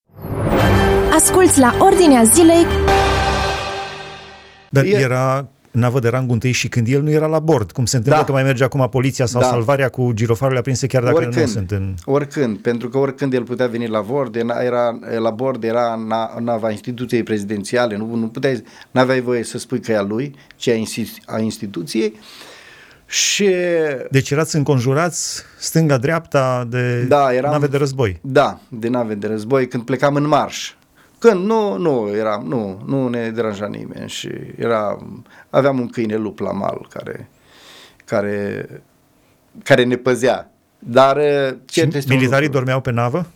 Asculți 1.15 1.59
la 1.59 1.75
Ordinea 1.79 2.23
Zilei 2.23 2.67
Dar 4.73 4.85
E- 4.85 4.89
era 4.89 5.47
navă 5.71 5.99
de 5.99 6.09
rangul 6.09 6.33
întâi 6.33 6.53
și 6.53 6.69
când 6.69 6.87
el 6.89 7.03
nu 7.03 7.11
era 7.11 7.27
la 7.27 7.39
bord, 7.39 7.73
cum 7.73 7.85
se 7.85 7.97
întâmplă 7.97 8.21
Da. 8.21 8.27
că 8.27 8.33
mai 8.33 8.43
merge 8.43 8.65
acum 8.65 8.89
poliția 8.91 9.27
sau 9.27 9.41
Da. 9.41 9.47
salvarea 9.47 9.89
cu 9.89 10.13
girofarurile 10.13 10.59
aprinse 10.59 10.87
chiar 10.87 11.03
dacă 11.03 11.29
nu 11.35 11.47
sunt 11.47 11.71
în... 11.71 11.95
oricând, 12.05 12.59
pentru 12.59 12.89
că 12.89 12.99
oricând 12.99 13.33
el 13.33 13.43
putea 13.43 13.67
veni 13.67 13.87
la 13.89 14.01
bord, 14.01 14.35
era, 14.37 14.63
era 14.63 14.99
la 15.19 15.31
bord 15.31 15.65
era 15.65 15.95
na, 16.09 16.35
nava 16.41 16.71
instituției 16.71 17.23
prezidențiale, 17.23 17.97
nu, 17.97 18.15
nu 18.15 18.27
puteai, 18.29 18.63
n-aveai 18.91 19.21
voie 19.21 19.43
să 19.45 19.59
spui 19.59 19.81
că 19.81 19.93
e 19.93 19.97
a 19.97 20.03
lui, 20.03 20.35
ci 20.57 20.69
a, 20.69 20.73
insti- 20.75 21.23
a 21.27 21.39
instituției. 21.39 22.19
Și 23.07 23.49
Deci 24.11 24.31
erați 24.31 24.57
înconjurați 24.57 25.43
stânga-dreapta 25.59 26.67
de 26.71 27.03
Da, 27.03 27.35
eram- 27.35 27.51
nave 27.51 27.67
de 27.67 27.77
război. 27.77 28.19
Da, 28.23 28.61
de 28.69 28.89
nave 28.89 29.15
de 29.15 29.27
război, 29.27 29.69
când 29.69 29.83
plecam 29.83 30.15
în 30.15 30.27
marș. 30.29 30.73
Când 31.23 31.45
nu, 31.45 31.77
nu, 31.77 32.09
eram, 32.17 32.45
nu, 32.47 32.83
nu 32.87 33.09
ne 33.09 33.31
deranja 33.31 33.67
nimeni 33.67 34.09
și 34.09 34.31
era, 34.57 35.07
aveam 35.51 35.81
un 35.81 35.89
câine 35.89 36.17
lup 36.17 36.39
la 36.39 36.53
mal 36.53 36.87
care, 36.91 37.29
care, 38.05 38.67
care 39.65 39.85
ne 39.85 39.97
păzea. 39.97 40.51
Dar 40.79 41.17
Și 41.17 41.65
cert 41.65 41.95
este 41.95 42.13
un 42.13 42.19
militarii 42.19 42.47
lucru. 42.47 42.59
dormeau 42.59 42.81
pe 42.81 42.91
navă? 42.91 43.27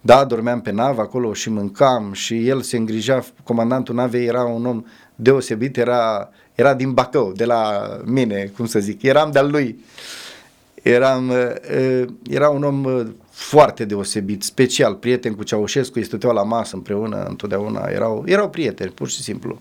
Da, 0.00 0.24
dormeam 0.24 0.60
pe 0.60 0.70
navă 0.70 1.00
acolo 1.00 1.32
și 1.32 1.50
mâncam 1.50 2.12
și 2.12 2.48
el 2.48 2.62
se 2.62 2.76
îngrija, 2.76 3.24
comandantul 3.44 3.94
navei 3.94 4.26
era 4.26 4.44
un 4.44 4.66
om 4.66 4.84
deosebit, 5.14 5.76
era, 5.76 6.28
era 6.54 6.74
din 6.74 6.92
Bacău, 6.92 7.32
de 7.32 7.44
la 7.44 7.88
mine, 8.04 8.52
cum 8.56 8.66
să 8.66 8.78
zic, 8.78 9.02
eram 9.02 9.30
de-al 9.30 9.50
lui. 9.50 9.84
Eram, 10.82 11.28
uh, 11.28 12.04
era 12.30 12.48
un 12.48 12.62
om 12.62 12.84
uh, 12.84 13.06
foarte 13.38 13.84
deosebit, 13.84 14.42
special, 14.42 14.94
prieten 14.94 15.34
cu 15.34 15.42
Ceaușescu, 15.42 15.98
îi 15.98 16.04
stăteau 16.04 16.32
la 16.32 16.42
masă 16.42 16.76
împreună 16.76 17.24
întotdeauna, 17.28 17.86
erau, 17.86 18.24
erau 18.26 18.50
prieteni, 18.50 18.90
pur 18.90 19.08
și 19.08 19.22
simplu. 19.22 19.60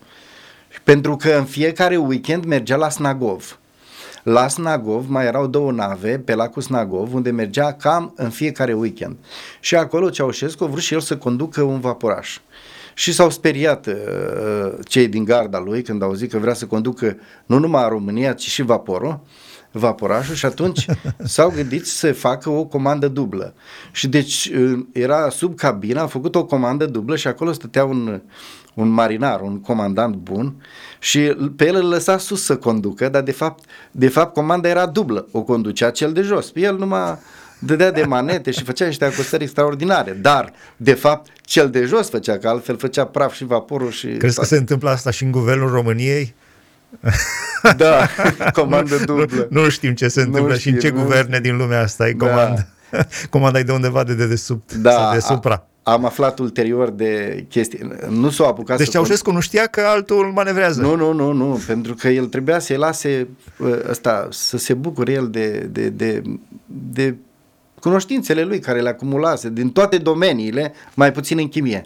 Pentru 0.83 1.15
că 1.15 1.29
în 1.29 1.45
fiecare 1.45 1.97
weekend 1.97 2.45
mergea 2.45 2.75
la 2.75 2.89
Snagov. 2.89 3.59
La 4.23 4.47
Snagov 4.47 5.09
mai 5.09 5.25
erau 5.25 5.47
două 5.47 5.71
nave 5.71 6.19
pe 6.19 6.35
lacul 6.35 6.61
Snagov 6.61 7.13
unde 7.13 7.31
mergea 7.31 7.73
cam 7.73 8.13
în 8.15 8.29
fiecare 8.29 8.73
weekend. 8.73 9.15
Și 9.59 9.75
acolo 9.75 10.09
Ceaușescu 10.09 10.63
a 10.63 10.67
vrut 10.67 10.81
și 10.81 10.93
el 10.93 10.99
să 10.99 11.17
conducă 11.17 11.61
un 11.61 11.79
vaporaș. 11.79 12.39
și 12.93 13.13
s-au 13.13 13.29
speriat 13.29 13.87
uh, 13.87 13.93
cei 14.83 15.07
din 15.07 15.23
garda 15.23 15.59
lui 15.59 15.81
când 15.81 16.01
au 16.01 16.13
zis 16.13 16.31
că 16.31 16.37
vrea 16.37 16.53
să 16.53 16.65
conducă 16.65 17.17
nu 17.45 17.59
numai 17.59 17.89
România, 17.89 18.33
ci 18.33 18.47
și 18.47 18.61
vaporul 18.61 19.19
vaporașul 19.77 20.35
și 20.35 20.45
atunci 20.45 20.85
s-au 21.23 21.49
gândit 21.55 21.85
să 21.85 22.13
facă 22.13 22.49
o 22.49 22.65
comandă 22.65 23.07
dublă. 23.07 23.53
Și 23.91 24.07
deci 24.07 24.51
uh, 24.55 24.79
era 24.91 25.29
sub 25.29 25.55
cabina, 25.55 26.01
a 26.01 26.07
făcut 26.07 26.35
o 26.35 26.45
comandă 26.45 26.85
dublă 26.85 27.15
și 27.15 27.27
acolo 27.27 27.51
stătea 27.51 27.85
un, 27.85 28.21
un 28.73 28.89
marinar, 28.89 29.41
un 29.41 29.61
comandant 29.61 30.15
bun 30.15 30.55
și 30.99 31.19
pe 31.55 31.67
el 31.67 31.75
îl 31.75 31.87
lăsa 31.87 32.17
sus 32.17 32.43
să 32.43 32.57
conducă, 32.57 33.09
dar 33.09 33.21
de 33.21 33.31
fapt, 33.31 33.63
de 33.91 34.07
fapt 34.07 34.33
comanda 34.33 34.69
era 34.69 34.85
dublă, 34.85 35.27
o 35.31 35.41
conducea 35.41 35.89
cel 35.89 36.13
de 36.13 36.21
jos. 36.21 36.51
Pe 36.51 36.59
el 36.59 36.77
numai 36.77 37.17
dădea 37.59 37.91
de 37.91 38.03
manete 38.03 38.51
și 38.51 38.63
făcea 38.63 38.85
niște 38.85 39.05
acostări 39.05 39.43
extraordinare, 39.43 40.11
dar 40.11 40.53
de 40.77 40.93
fapt 40.93 41.29
cel 41.41 41.69
de 41.69 41.83
jos 41.83 42.09
făcea, 42.09 42.37
că 42.37 42.47
altfel 42.47 42.77
făcea 42.77 43.05
praf 43.05 43.33
și 43.33 43.45
vaporul 43.45 43.91
și... 43.91 44.07
Crezi 44.07 44.35
toate. 44.35 44.49
că 44.49 44.55
se 44.55 44.57
întâmplă 44.57 44.89
asta 44.89 45.11
și 45.11 45.23
în 45.23 45.31
guvernul 45.31 45.69
României? 45.69 46.35
Da, 47.77 48.07
comandă 48.61 48.97
dublă. 49.05 49.47
Nu, 49.49 49.61
nu 49.61 49.69
știm 49.69 49.93
ce 49.93 50.07
se 50.07 50.21
întâmplă 50.21 50.53
nu 50.53 50.59
și 50.59 50.69
în 50.69 50.79
ce 50.79 50.89
nu 50.89 51.01
guverne 51.01 51.39
din 51.39 51.57
lumea 51.57 51.81
asta 51.81 52.07
e 52.07 52.13
da. 52.13 52.27
comandă. 52.27 52.67
Comanda 53.29 53.59
e 53.59 53.63
de 53.63 53.71
undeva 53.71 54.03
de 54.03 54.13
dedesubt 54.13 54.73
da, 54.73 54.91
sau 54.91 55.13
de 55.13 55.19
supra. 55.19 55.67
A, 55.83 55.91
am 55.91 56.05
aflat 56.05 56.39
ulterior 56.39 56.89
de 56.89 57.45
chestii. 57.49 57.79
Nu 58.09 58.29
s-au 58.29 58.47
apucat 58.47 58.77
deci 58.77 58.89
Ceaușescu 58.89 59.31
nu 59.31 59.39
știa 59.39 59.65
că 59.65 59.81
altul 59.81 60.31
manevrează. 60.33 60.81
Nu, 60.81 60.95
nu, 60.95 61.11
nu, 61.11 61.31
nu, 61.31 61.61
pentru 61.67 61.93
că 61.93 62.07
el 62.07 62.25
trebuia 62.25 62.59
să-i 62.59 62.77
lase 62.77 63.27
ăsta, 63.89 64.27
să 64.31 64.57
se 64.57 64.73
bucure 64.73 65.11
el 65.11 65.29
de, 65.29 65.67
de, 65.71 65.89
de, 65.89 66.21
de 66.65 67.15
cunoștințele 67.79 68.43
lui 68.43 68.59
care 68.59 68.81
le 68.81 68.89
acumulase 68.89 69.49
din 69.49 69.69
toate 69.69 69.97
domeniile, 69.97 70.73
mai 70.93 71.11
puțin 71.11 71.37
în 71.37 71.47
chimie. 71.47 71.85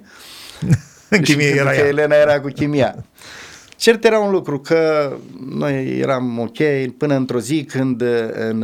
în 1.09 1.21
chimie 1.21 1.47
era 1.47 1.75
ea. 1.75 1.87
Elena 1.87 2.15
era 2.15 2.39
cu 2.39 2.47
chimia. 2.47 3.05
Cert 3.81 4.05
era 4.05 4.19
un 4.19 4.31
lucru 4.31 4.59
că 4.59 5.13
noi 5.49 5.99
eram 5.99 6.39
ok 6.39 6.57
până 6.97 7.15
într-o 7.15 7.39
zi 7.39 7.63
când 7.63 8.01
în, 8.33 8.61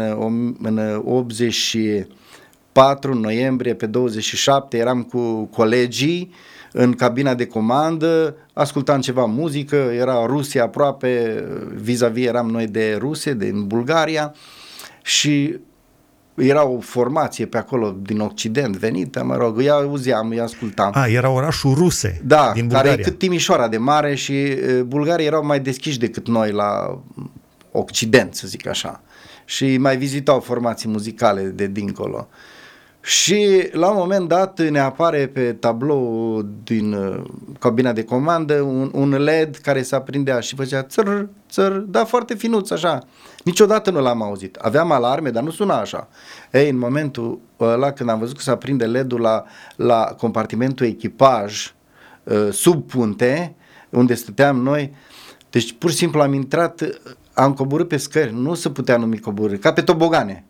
în 0.61 1.01
84 1.05 3.13
noiembrie 3.13 3.73
pe 3.73 3.85
27 3.85 4.77
eram 4.77 5.03
cu 5.03 5.43
colegii 5.43 6.33
în 6.71 6.93
cabina 6.93 7.33
de 7.33 7.45
comandă, 7.45 8.35
ascultam 8.53 9.01
ceva 9.01 9.25
muzică, 9.25 9.75
era 9.75 10.25
Rusia 10.25 10.63
aproape, 10.63 11.43
vis-a-vis 11.75 12.27
eram 12.27 12.49
noi 12.49 12.67
de 12.67 12.95
Rusie, 12.99 13.33
din 13.33 13.67
Bulgaria 13.67 14.33
și 15.01 15.59
era 16.37 16.65
o 16.65 16.79
formație 16.79 17.45
pe 17.45 17.57
acolo 17.57 17.95
din 18.01 18.19
Occident 18.19 18.75
venită, 18.75 19.23
mă 19.23 19.35
rog, 19.35 19.57
îi 19.57 19.69
auzeam, 19.69 20.29
îi 20.29 20.39
ascultam. 20.39 20.91
A, 20.93 21.07
era 21.07 21.29
orașul 21.29 21.73
ruse 21.73 22.21
da, 22.25 22.51
din 22.53 22.63
Bulgaria. 22.63 22.89
care 22.89 23.01
e 23.01 23.03
cât 23.03 23.17
Timișoara 23.17 23.67
de 23.67 23.77
mare 23.77 24.15
și 24.15 24.31
uh, 24.31 24.81
bulgarii 24.81 25.25
erau 25.25 25.45
mai 25.45 25.59
deschiși 25.59 25.99
decât 25.99 26.27
noi 26.27 26.51
la 26.51 27.01
Occident, 27.71 28.35
să 28.35 28.47
zic 28.47 28.67
așa. 28.67 29.01
Și 29.45 29.77
mai 29.77 29.97
vizitau 29.97 30.39
formații 30.39 30.89
muzicale 30.89 31.41
de 31.41 31.67
dincolo. 31.67 32.27
Și 33.07 33.69
la 33.71 33.89
un 33.89 33.97
moment 33.97 34.27
dat 34.27 34.59
ne 34.69 34.79
apare 34.79 35.27
pe 35.27 35.53
tablou 35.53 36.41
din 36.63 36.93
uh, 36.93 37.23
cabina 37.59 37.91
de 37.91 38.03
comandă 38.03 38.61
un, 38.61 38.91
un 38.93 39.09
LED 39.09 39.55
care 39.55 39.81
se 39.81 39.95
aprindea 39.95 40.39
și 40.39 40.55
făcea 40.55 40.83
țăr, 40.83 41.29
țăr, 41.49 41.71
da, 41.71 42.05
foarte 42.05 42.35
finuț 42.35 42.69
așa. 42.69 43.03
Niciodată 43.43 43.91
nu 43.91 44.01
l-am 44.01 44.21
auzit. 44.21 44.55
Aveam 44.55 44.91
alarme, 44.91 45.29
dar 45.29 45.43
nu 45.43 45.51
suna 45.51 45.79
așa. 45.79 46.07
Ei, 46.51 46.69
în 46.69 46.77
momentul 46.77 47.39
ăla 47.59 47.91
când 47.91 48.09
am 48.09 48.19
văzut 48.19 48.35
că 48.35 48.41
se 48.41 48.51
aprinde 48.51 48.85
LED-ul 48.85 49.19
la, 49.21 49.43
la 49.75 50.03
compartimentul 50.17 50.85
echipaj 50.85 51.73
uh, 52.23 52.47
sub 52.51 52.89
punte, 52.89 53.55
unde 53.89 54.13
stăteam 54.13 54.61
noi, 54.61 54.93
deci 55.49 55.73
pur 55.73 55.89
și 55.89 55.95
simplu 55.95 56.21
am 56.21 56.33
intrat, 56.33 56.99
am 57.33 57.53
coborât 57.53 57.87
pe 57.87 57.97
scări, 57.97 58.33
nu 58.33 58.53
se 58.53 58.69
putea 58.69 58.97
numi 58.97 59.19
coborât, 59.19 59.61
ca 59.61 59.73
pe 59.73 59.81
tobogane 59.81 60.46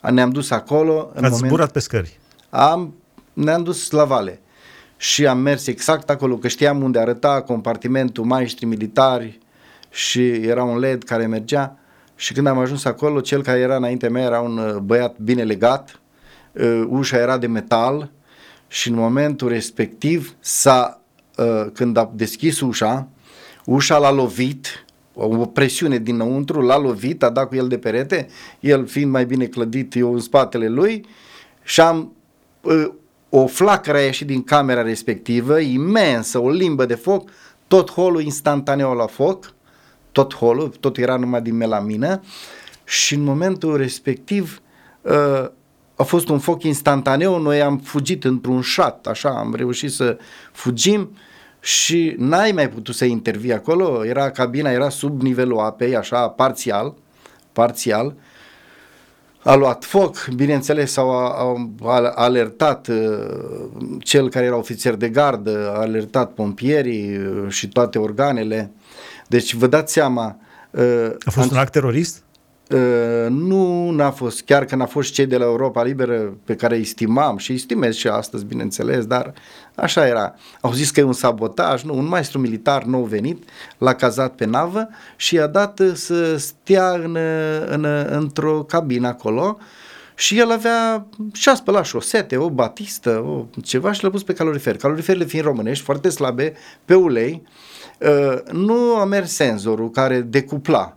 ne-am 0.00 0.30
dus 0.30 0.50
acolo. 0.50 0.98
Ați 1.08 1.16
în 1.16 1.22
moment, 1.22 1.46
zburat 1.46 1.72
pe 1.72 1.78
scări? 1.78 2.18
Am, 2.50 2.94
ne-am 3.32 3.62
dus 3.62 3.90
la 3.90 4.04
vale 4.04 4.40
și 4.96 5.26
am 5.26 5.38
mers 5.38 5.66
exact 5.66 6.10
acolo, 6.10 6.36
că 6.36 6.48
știam 6.48 6.82
unde 6.82 6.98
arăta 6.98 7.42
compartimentul 7.42 8.24
maestri 8.24 8.64
militari 8.64 9.38
și 9.90 10.28
era 10.28 10.64
un 10.64 10.78
LED 10.78 11.02
care 11.02 11.26
mergea 11.26 11.78
și 12.14 12.32
când 12.32 12.46
am 12.46 12.58
ajuns 12.58 12.84
acolo, 12.84 13.20
cel 13.20 13.42
care 13.42 13.58
era 13.58 13.76
înainte 13.76 14.08
mea 14.08 14.22
era 14.22 14.40
un 14.40 14.58
uh, 14.58 14.76
băiat 14.76 15.18
bine 15.18 15.42
legat, 15.42 16.00
uh, 16.52 16.84
ușa 16.88 17.16
era 17.16 17.38
de 17.38 17.46
metal 17.46 18.10
și 18.68 18.88
în 18.88 18.94
momentul 18.94 19.48
respectiv 19.48 20.34
s-a, 20.40 21.00
uh, 21.36 21.66
când 21.72 21.96
a 21.96 22.10
deschis 22.14 22.60
ușa, 22.60 23.08
ușa 23.64 23.98
l-a 23.98 24.10
lovit 24.10 24.85
o 25.18 25.46
presiune 25.46 25.98
dinăuntru, 25.98 26.60
l-a 26.60 26.78
lovit, 26.78 27.22
a 27.22 27.30
dat 27.30 27.48
cu 27.48 27.54
el 27.54 27.68
de 27.68 27.78
perete, 27.78 28.28
el 28.60 28.86
fiind 28.86 29.10
mai 29.10 29.26
bine 29.26 29.46
clădit, 29.46 29.94
eu 29.94 30.12
în 30.12 30.20
spatele 30.20 30.68
lui 30.68 31.06
și 31.62 31.80
am 31.80 32.12
uh, 32.60 32.88
o 33.28 33.46
flacără 33.46 33.96
a 33.96 34.00
ieșit 34.00 34.26
din 34.26 34.42
camera 34.42 34.82
respectivă, 34.82 35.58
imensă, 35.58 36.38
o 36.38 36.50
limbă 36.50 36.86
de 36.86 36.94
foc, 36.94 37.30
tot 37.66 37.90
holul 37.90 38.22
instantaneu 38.22 38.94
la 38.94 39.06
foc, 39.06 39.54
tot 40.12 40.34
holul, 40.34 40.68
tot 40.68 40.96
era 40.96 41.16
numai 41.16 41.42
din 41.42 41.56
melamină 41.56 42.20
și 42.84 43.14
în 43.14 43.22
momentul 43.22 43.76
respectiv 43.76 44.60
uh, 45.02 45.48
a 45.96 46.02
fost 46.02 46.28
un 46.28 46.38
foc 46.38 46.62
instantaneu, 46.62 47.40
noi 47.40 47.62
am 47.62 47.78
fugit 47.78 48.24
într-un 48.24 48.60
șat, 48.60 49.06
așa, 49.06 49.28
am 49.28 49.54
reușit 49.54 49.92
să 49.92 50.18
fugim 50.52 51.16
și 51.66 52.14
n-ai 52.18 52.52
mai 52.52 52.68
putut 52.68 52.94
să 52.94 53.04
intervii 53.04 53.52
acolo, 53.52 54.04
era 54.04 54.30
cabina, 54.30 54.70
era 54.70 54.88
sub 54.88 55.22
nivelul 55.22 55.58
apei, 55.58 55.96
așa, 55.96 56.28
parțial, 56.28 56.94
parțial, 57.52 58.14
a 59.42 59.54
luat 59.54 59.84
foc, 59.84 60.28
bineînțeles 60.34 60.92
s-au 60.92 61.10
alertat 62.14 62.88
uh, 62.88 62.96
cel 63.98 64.28
care 64.28 64.44
era 64.44 64.56
ofițer 64.56 64.94
de 64.94 65.08
gardă, 65.08 65.72
a 65.74 65.80
alertat 65.80 66.32
pompierii 66.32 67.16
uh, 67.16 67.48
și 67.48 67.68
toate 67.68 67.98
organele. 67.98 68.70
Deci 69.26 69.54
vă 69.54 69.66
dați 69.66 69.92
seama... 69.92 70.36
Uh, 70.70 71.10
a 71.24 71.30
fost 71.30 71.50
un 71.50 71.56
act 71.56 71.72
terorist? 71.72 72.22
Uh, 72.70 73.26
nu 73.28 73.90
n-a 73.90 74.10
fost, 74.10 74.42
chiar 74.42 74.64
că 74.64 74.76
n-a 74.76 74.86
fost 74.86 75.12
cei 75.12 75.26
de 75.26 75.36
la 75.36 75.44
Europa 75.44 75.82
Liberă 75.82 76.36
pe 76.44 76.54
care 76.54 76.76
îi 76.76 76.84
stimam 76.84 77.36
și 77.36 77.50
îi 77.50 77.58
stimez 77.58 77.94
și 77.94 78.08
astăzi, 78.08 78.44
bineînțeles, 78.44 79.04
dar 79.04 79.32
așa 79.74 80.06
era. 80.06 80.34
Au 80.60 80.72
zis 80.72 80.90
că 80.90 81.00
e 81.00 81.02
un 81.02 81.12
sabotaj, 81.12 81.82
nu, 81.82 81.96
un 81.96 82.06
maestru 82.06 82.38
militar 82.38 82.84
nou 82.84 83.04
venit 83.04 83.48
l-a 83.78 83.94
cazat 83.94 84.34
pe 84.34 84.44
navă 84.44 84.88
și 85.16 85.34
i-a 85.34 85.46
dat 85.46 85.80
să 85.94 86.36
stea 86.36 86.90
în, 86.90 87.16
în, 87.66 87.84
într-o 88.08 88.62
cabină 88.62 89.08
acolo 89.08 89.58
și 90.14 90.38
el 90.38 90.50
avea 90.50 91.06
și-a 91.32 91.54
spălat 91.54 91.84
șosete, 91.84 92.36
o 92.36 92.50
batistă, 92.50 93.10
o 93.10 93.44
ceva 93.62 93.92
și 93.92 94.02
l-a 94.02 94.10
pus 94.10 94.22
pe 94.22 94.32
calorifer. 94.32 94.76
Caloriferele 94.76 95.24
fiind 95.24 95.44
românești, 95.44 95.84
foarte 95.84 96.08
slabe, 96.08 96.52
pe 96.84 96.94
ulei, 96.94 97.42
uh, 97.98 98.52
nu 98.52 98.96
a 98.96 99.04
mers 99.04 99.32
senzorul 99.32 99.90
care 99.90 100.20
decupla 100.20 100.96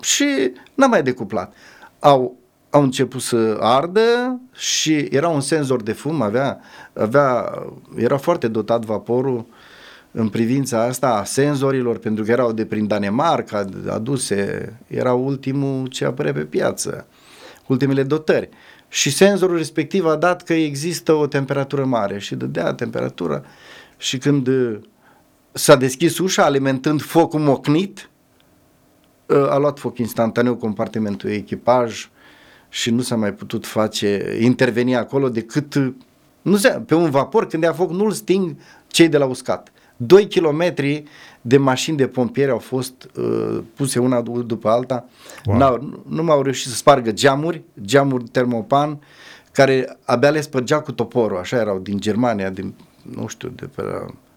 și 0.00 0.52
n-a 0.74 0.86
mai 0.86 1.02
decuplat. 1.02 1.54
Au, 1.98 2.36
au 2.70 2.82
început 2.82 3.20
să 3.20 3.56
ardă 3.60 4.40
și 4.52 4.94
era 4.94 5.28
un 5.28 5.40
senzor 5.40 5.82
de 5.82 5.92
fum, 5.92 6.22
avea, 6.22 6.60
avea, 6.92 7.54
era 7.96 8.16
foarte 8.16 8.48
dotat 8.48 8.84
vaporul 8.84 9.46
în 10.10 10.28
privința 10.28 10.82
asta 10.82 11.08
a 11.08 11.24
senzorilor, 11.24 11.98
pentru 11.98 12.24
că 12.24 12.30
erau 12.30 12.52
de 12.52 12.64
prin 12.64 12.86
Danemarca 12.86 13.64
aduse, 13.88 14.72
era 14.86 15.14
ultimul 15.14 15.86
ce 15.86 16.04
apărea 16.04 16.32
pe 16.32 16.40
piață, 16.40 17.06
ultimele 17.66 18.02
dotări. 18.02 18.48
Și 18.88 19.10
senzorul 19.10 19.56
respectiv 19.56 20.06
a 20.06 20.16
dat 20.16 20.42
că 20.42 20.52
există 20.52 21.12
o 21.12 21.26
temperatură 21.26 21.84
mare 21.84 22.18
și 22.18 22.34
dădea 22.34 22.74
temperatură 22.74 23.44
și 23.96 24.18
când 24.18 24.48
s-a 25.52 25.76
deschis 25.76 26.18
ușa 26.18 26.44
alimentând 26.44 27.02
focul 27.02 27.40
mocnit, 27.40 28.09
a 29.50 29.56
luat 29.56 29.78
foc 29.78 29.98
instantaneu 29.98 30.56
compartimentul 30.56 31.30
echipaj 31.30 32.10
și 32.68 32.90
nu 32.90 33.00
s-a 33.00 33.16
mai 33.16 33.32
putut 33.32 33.66
face, 33.66 34.38
interveni 34.40 34.96
acolo 34.96 35.28
decât, 35.28 35.94
nu 36.42 36.56
se, 36.56 36.82
pe 36.86 36.94
un 36.94 37.10
vapor 37.10 37.46
când 37.46 37.62
ia 37.62 37.72
foc 37.72 37.90
nu-l 37.90 38.12
sting 38.12 38.56
cei 38.86 39.08
de 39.08 39.18
la 39.18 39.24
uscat. 39.24 39.72
2 39.96 40.26
kilometri 40.26 41.04
de 41.40 41.56
mașini 41.56 41.96
de 41.96 42.06
pompieri 42.06 42.50
au 42.50 42.58
fost 42.58 43.10
uh, 43.16 43.62
puse 43.76 43.98
una 43.98 44.20
după 44.20 44.68
alta, 44.68 45.04
wow. 45.44 45.56
N-au, 45.56 46.02
nu 46.08 46.22
m-au 46.22 46.42
reușit 46.42 46.70
să 46.70 46.76
spargă 46.76 47.12
geamuri, 47.12 47.62
geamuri 47.82 48.24
termopan, 48.24 48.98
care 49.52 49.98
abia 50.04 50.30
le 50.30 50.40
spărgea 50.40 50.80
cu 50.80 50.92
toporul, 50.92 51.38
așa 51.38 51.56
erau, 51.56 51.78
din 51.78 52.00
Germania, 52.00 52.50
din, 52.50 52.74
nu 53.02 53.26
știu, 53.26 53.48
de 53.48 53.66
pe 53.74 53.82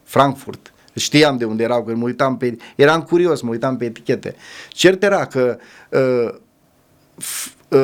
Frankfurt. 0.03 0.72
Știam 0.95 1.38
de 1.38 1.45
unde 1.45 1.63
erau, 1.63 1.84
că 1.84 1.95
mă 1.95 2.03
uitam 2.03 2.38
pe... 2.38 2.58
Eram 2.75 3.01
curios, 3.01 3.41
mă 3.41 3.49
uitam 3.49 3.77
pe 3.77 3.86
etichete. 3.86 4.36
Cert 4.69 5.03
era 5.03 5.25
că 5.25 5.58
uh, 5.89 6.34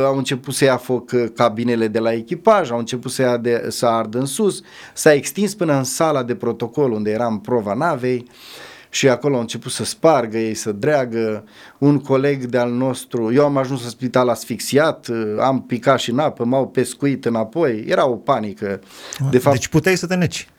au 0.06 0.17
început 0.17 0.54
să 0.54 0.63
ia 0.63 0.78
foc 0.78 1.34
cabinele 1.36 1.88
de 1.88 2.00
la 2.00 2.13
echipaj, 2.13 2.72
au 2.72 2.78
început 2.78 3.12
să, 3.12 3.22
ia 3.22 3.38
de, 3.38 3.65
să 3.69 3.86
ardă 3.86 4.19
în 4.19 4.26
sus, 4.26 4.62
s-a 4.93 5.13
extins 5.13 5.56
până 5.56 5.78
în 5.78 5.84
sala 5.84 6.24
de 6.24 6.36
protocol 6.36 6.91
unde 6.91 7.12
eram 7.12 7.41
prova 7.41 7.74
navei 7.74 8.28
și 8.89 9.10
acolo 9.10 9.36
au 9.36 9.41
început 9.41 9.72
să 9.72 9.84
spargă 9.84 10.38
ei, 10.38 10.54
să 10.54 10.72
dreagă. 10.72 11.43
Un 11.78 12.00
coleg 12.00 12.45
de-al 12.45 12.72
nostru, 12.72 13.34
eu 13.34 13.45
am 13.45 13.58
ajuns 13.58 13.84
la 13.84 13.89
spital 13.89 14.30
asfixiat, 14.30 15.08
am 15.39 15.62
picat 15.62 16.00
și 16.00 16.10
în 16.10 16.19
apă, 16.19 16.45
m-au 16.45 16.67
pescuit 16.67 17.26
înapoi, 17.26 17.84
era 17.88 18.08
o 18.08 18.15
panică. 18.15 18.80
De 19.32 19.38
fapt, 19.38 19.56
deci 19.56 19.67
puteai 19.67 19.98
să 19.98 20.08
te 20.08 20.15
neci. 20.15 20.50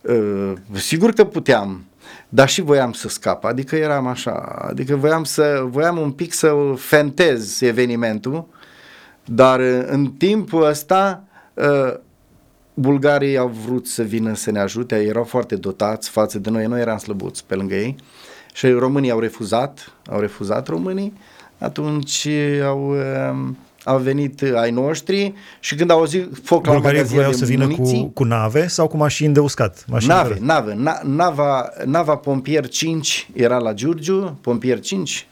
Uh, 0.00 0.52
sigur 0.72 1.12
că 1.12 1.24
puteam, 1.24 1.84
dar 2.32 2.48
și 2.48 2.60
voiam 2.60 2.92
să 2.92 3.08
scap, 3.08 3.44
adică 3.44 3.76
eram 3.76 4.06
așa, 4.06 4.32
adică 4.68 4.96
voiam, 4.96 5.24
să, 5.24 5.64
voiam 5.64 5.98
un 5.98 6.10
pic 6.12 6.32
să 6.32 6.54
fentez 6.76 7.60
evenimentul, 7.60 8.46
dar 9.24 9.60
uh, 9.60 9.82
în 9.86 10.06
timpul 10.06 10.64
ăsta 10.64 11.22
uh, 11.54 11.94
bulgarii 12.74 13.36
au 13.36 13.48
vrut 13.48 13.86
să 13.86 14.02
vină 14.02 14.34
să 14.34 14.50
ne 14.50 14.60
ajute, 14.60 14.96
erau 14.96 15.24
foarte 15.24 15.56
dotați 15.56 16.10
față 16.10 16.38
de 16.38 16.50
noi, 16.50 16.66
noi 16.66 16.80
eram 16.80 16.98
slăbuți 16.98 17.44
pe 17.46 17.54
lângă 17.54 17.74
ei 17.74 17.96
și 18.52 18.70
românii 18.70 19.10
au 19.10 19.18
refuzat, 19.18 19.92
au 20.10 20.20
refuzat 20.20 20.68
românii, 20.68 21.12
atunci 21.58 22.28
au 22.64 22.94
au 23.84 23.98
venit 23.98 24.42
ai 24.42 24.70
noștri 24.70 25.34
și 25.60 25.74
când 25.74 25.90
au 25.90 25.98
auzit 25.98 26.28
foc 26.42 26.66
la 26.66 26.72
Bulgarii 26.72 27.02
voiau 27.02 27.32
să 27.32 27.44
vină 27.44 27.64
muniții, 27.64 28.00
cu, 28.00 28.08
cu 28.08 28.24
nave 28.24 28.66
sau 28.66 28.86
cu 28.86 28.96
mașini 28.96 29.34
de 29.34 29.40
uscat? 29.40 29.84
Mașini 29.88 30.12
nave, 30.12 30.34
de... 30.34 30.40
nave. 30.42 30.74
Na, 30.74 31.00
nava, 31.04 31.68
nava 31.84 32.16
Pompier 32.16 32.68
5 32.68 33.28
era 33.32 33.58
la 33.58 33.72
Giurgiu, 33.72 34.38
Pompier 34.40 34.80
5 34.80 35.26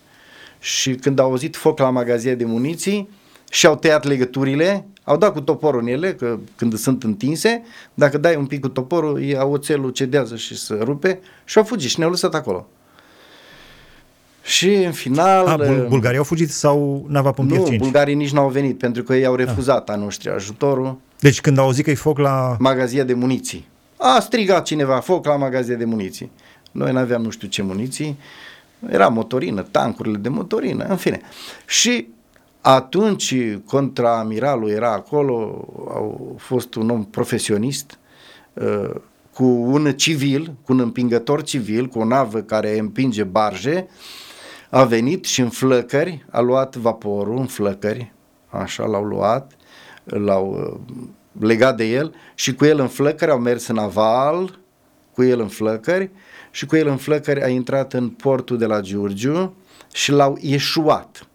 și 0.59 0.95
când 0.95 1.19
au 1.19 1.29
auzit 1.29 1.57
foc 1.57 1.79
la 1.79 1.91
magazie 1.91 2.35
de 2.35 2.45
muniții 2.45 3.09
și-au 3.51 3.77
tăiat 3.77 4.05
legăturile, 4.05 4.87
au 5.05 5.17
dat 5.17 5.33
cu 5.33 5.41
toporul 5.41 5.81
în 5.81 5.87
ele, 5.87 6.15
că 6.15 6.39
când 6.57 6.75
sunt 6.75 7.03
întinse, 7.03 7.63
dacă 7.95 8.19
dai 8.19 8.37
un 8.37 8.47
pic 8.47 8.61
cu 8.61 8.69
toporul, 8.69 9.39
oțelul 9.41 9.91
cedează 9.91 10.37
și 10.37 10.57
se 10.57 10.75
rupe 10.81 11.21
și 11.45 11.59
au 11.59 11.65
fugit 11.65 11.91
și 11.91 11.99
ne-au 11.99 12.11
lăsat 12.11 12.35
acolo. 12.35 12.69
Și 14.49 14.75
în 14.75 14.93
final... 14.93 15.47
A, 15.47 15.57
bul- 15.57 15.81
uh, 15.81 15.87
bulgarii 15.89 16.19
au 16.19 16.25
fugit 16.25 16.51
sau 16.51 17.07
nava 17.09 17.33
Pompier 17.33 17.59
Nu, 17.59 17.67
5? 17.67 17.81
bulgarii 17.81 18.15
nici 18.15 18.31
n-au 18.31 18.49
venit 18.49 18.79
pentru 18.79 19.03
că 19.03 19.15
ei 19.15 19.25
au 19.25 19.35
refuzat 19.35 19.89
a, 19.89 19.93
a 19.93 19.97
noștri 19.97 20.31
ajutorul. 20.31 20.99
Deci 21.21 21.41
când 21.41 21.59
au 21.59 21.65
auzit 21.65 21.85
că 21.85 21.91
e 21.91 21.95
foc 21.95 22.19
la... 22.19 22.57
Magazia 22.59 23.05
de 23.05 23.15
muniții. 23.15 23.67
A 23.97 24.21
strigat 24.21 24.65
cineva 24.65 25.01
foc 25.01 25.27
la 25.27 25.37
magazia 25.37 25.75
de 25.75 25.85
muniții. 25.85 26.31
Noi 26.73 26.93
nu 26.93 26.99
aveam 26.99 27.23
nu 27.23 27.31
știu 27.31 27.49
ce 27.49 27.63
muniții. 27.63 28.19
Era 28.89 29.09
motorină, 29.09 29.63
tancurile 29.63 30.17
de 30.17 30.29
motorină, 30.29 30.85
în 30.85 30.97
fine. 30.97 31.21
Și 31.67 32.09
atunci 32.61 33.35
contraamiralul 33.65 34.71
era 34.71 34.93
acolo, 34.93 35.35
au 35.95 36.37
fost 36.39 36.75
un 36.75 36.91
om 36.91 37.05
profesionist, 37.05 37.99
uh, 38.53 38.91
cu 39.35 39.45
un 39.45 39.93
civil, 39.97 40.55
cu 40.65 40.73
un 40.73 40.81
împingător 40.81 41.43
civil, 41.43 41.87
cu 41.87 41.99
o 41.99 42.05
navă 42.05 42.39
care 42.39 42.79
împinge 42.79 43.23
barje, 43.23 43.89
a 44.71 44.85
venit 44.85 45.25
și 45.25 45.41
în 45.41 45.49
flăcări 45.49 46.27
a 46.31 46.41
luat 46.41 46.77
vaporul, 46.77 47.39
în 47.39 47.47
flăcări, 47.47 48.13
așa 48.49 48.87
l-au 48.87 49.05
luat, 49.05 49.53
l-au 50.05 50.79
uh, 50.81 51.09
legat 51.41 51.77
de 51.77 51.85
el 51.85 52.15
și 52.35 52.55
cu 52.55 52.65
el 52.65 52.81
în 52.81 52.89
flăcări 52.89 53.31
au 53.31 53.39
mers 53.39 53.67
în 53.67 53.79
aval, 53.79 54.59
cu 55.13 55.23
el 55.23 55.41
în 55.41 55.49
flăcări 55.49 56.11
și 56.51 56.67
cu 56.67 56.77
el 56.77 56.87
în 56.89 56.97
flăcări 56.97 57.43
a 57.43 57.49
intrat 57.49 57.93
în 57.93 58.09
portul 58.09 58.59
de 58.59 58.67
la 58.67 58.81
Giurgiu 58.81 59.55
și 59.93 60.11
l-au 60.13 60.39
ieșuat. 60.41 61.29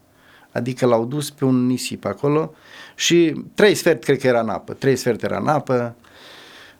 Adică 0.51 0.85
l-au 0.85 1.05
dus 1.05 1.29
pe 1.29 1.45
un 1.45 1.65
nisip 1.65 2.05
acolo 2.05 2.53
și 2.95 3.43
trei 3.53 3.75
sfert 3.75 4.03
cred 4.03 4.19
că 4.19 4.27
era 4.27 4.39
în 4.39 4.49
apă, 4.49 4.73
trei 4.73 4.95
sfert 4.95 5.23
era 5.23 5.37
în 5.37 5.47
apă, 5.47 5.95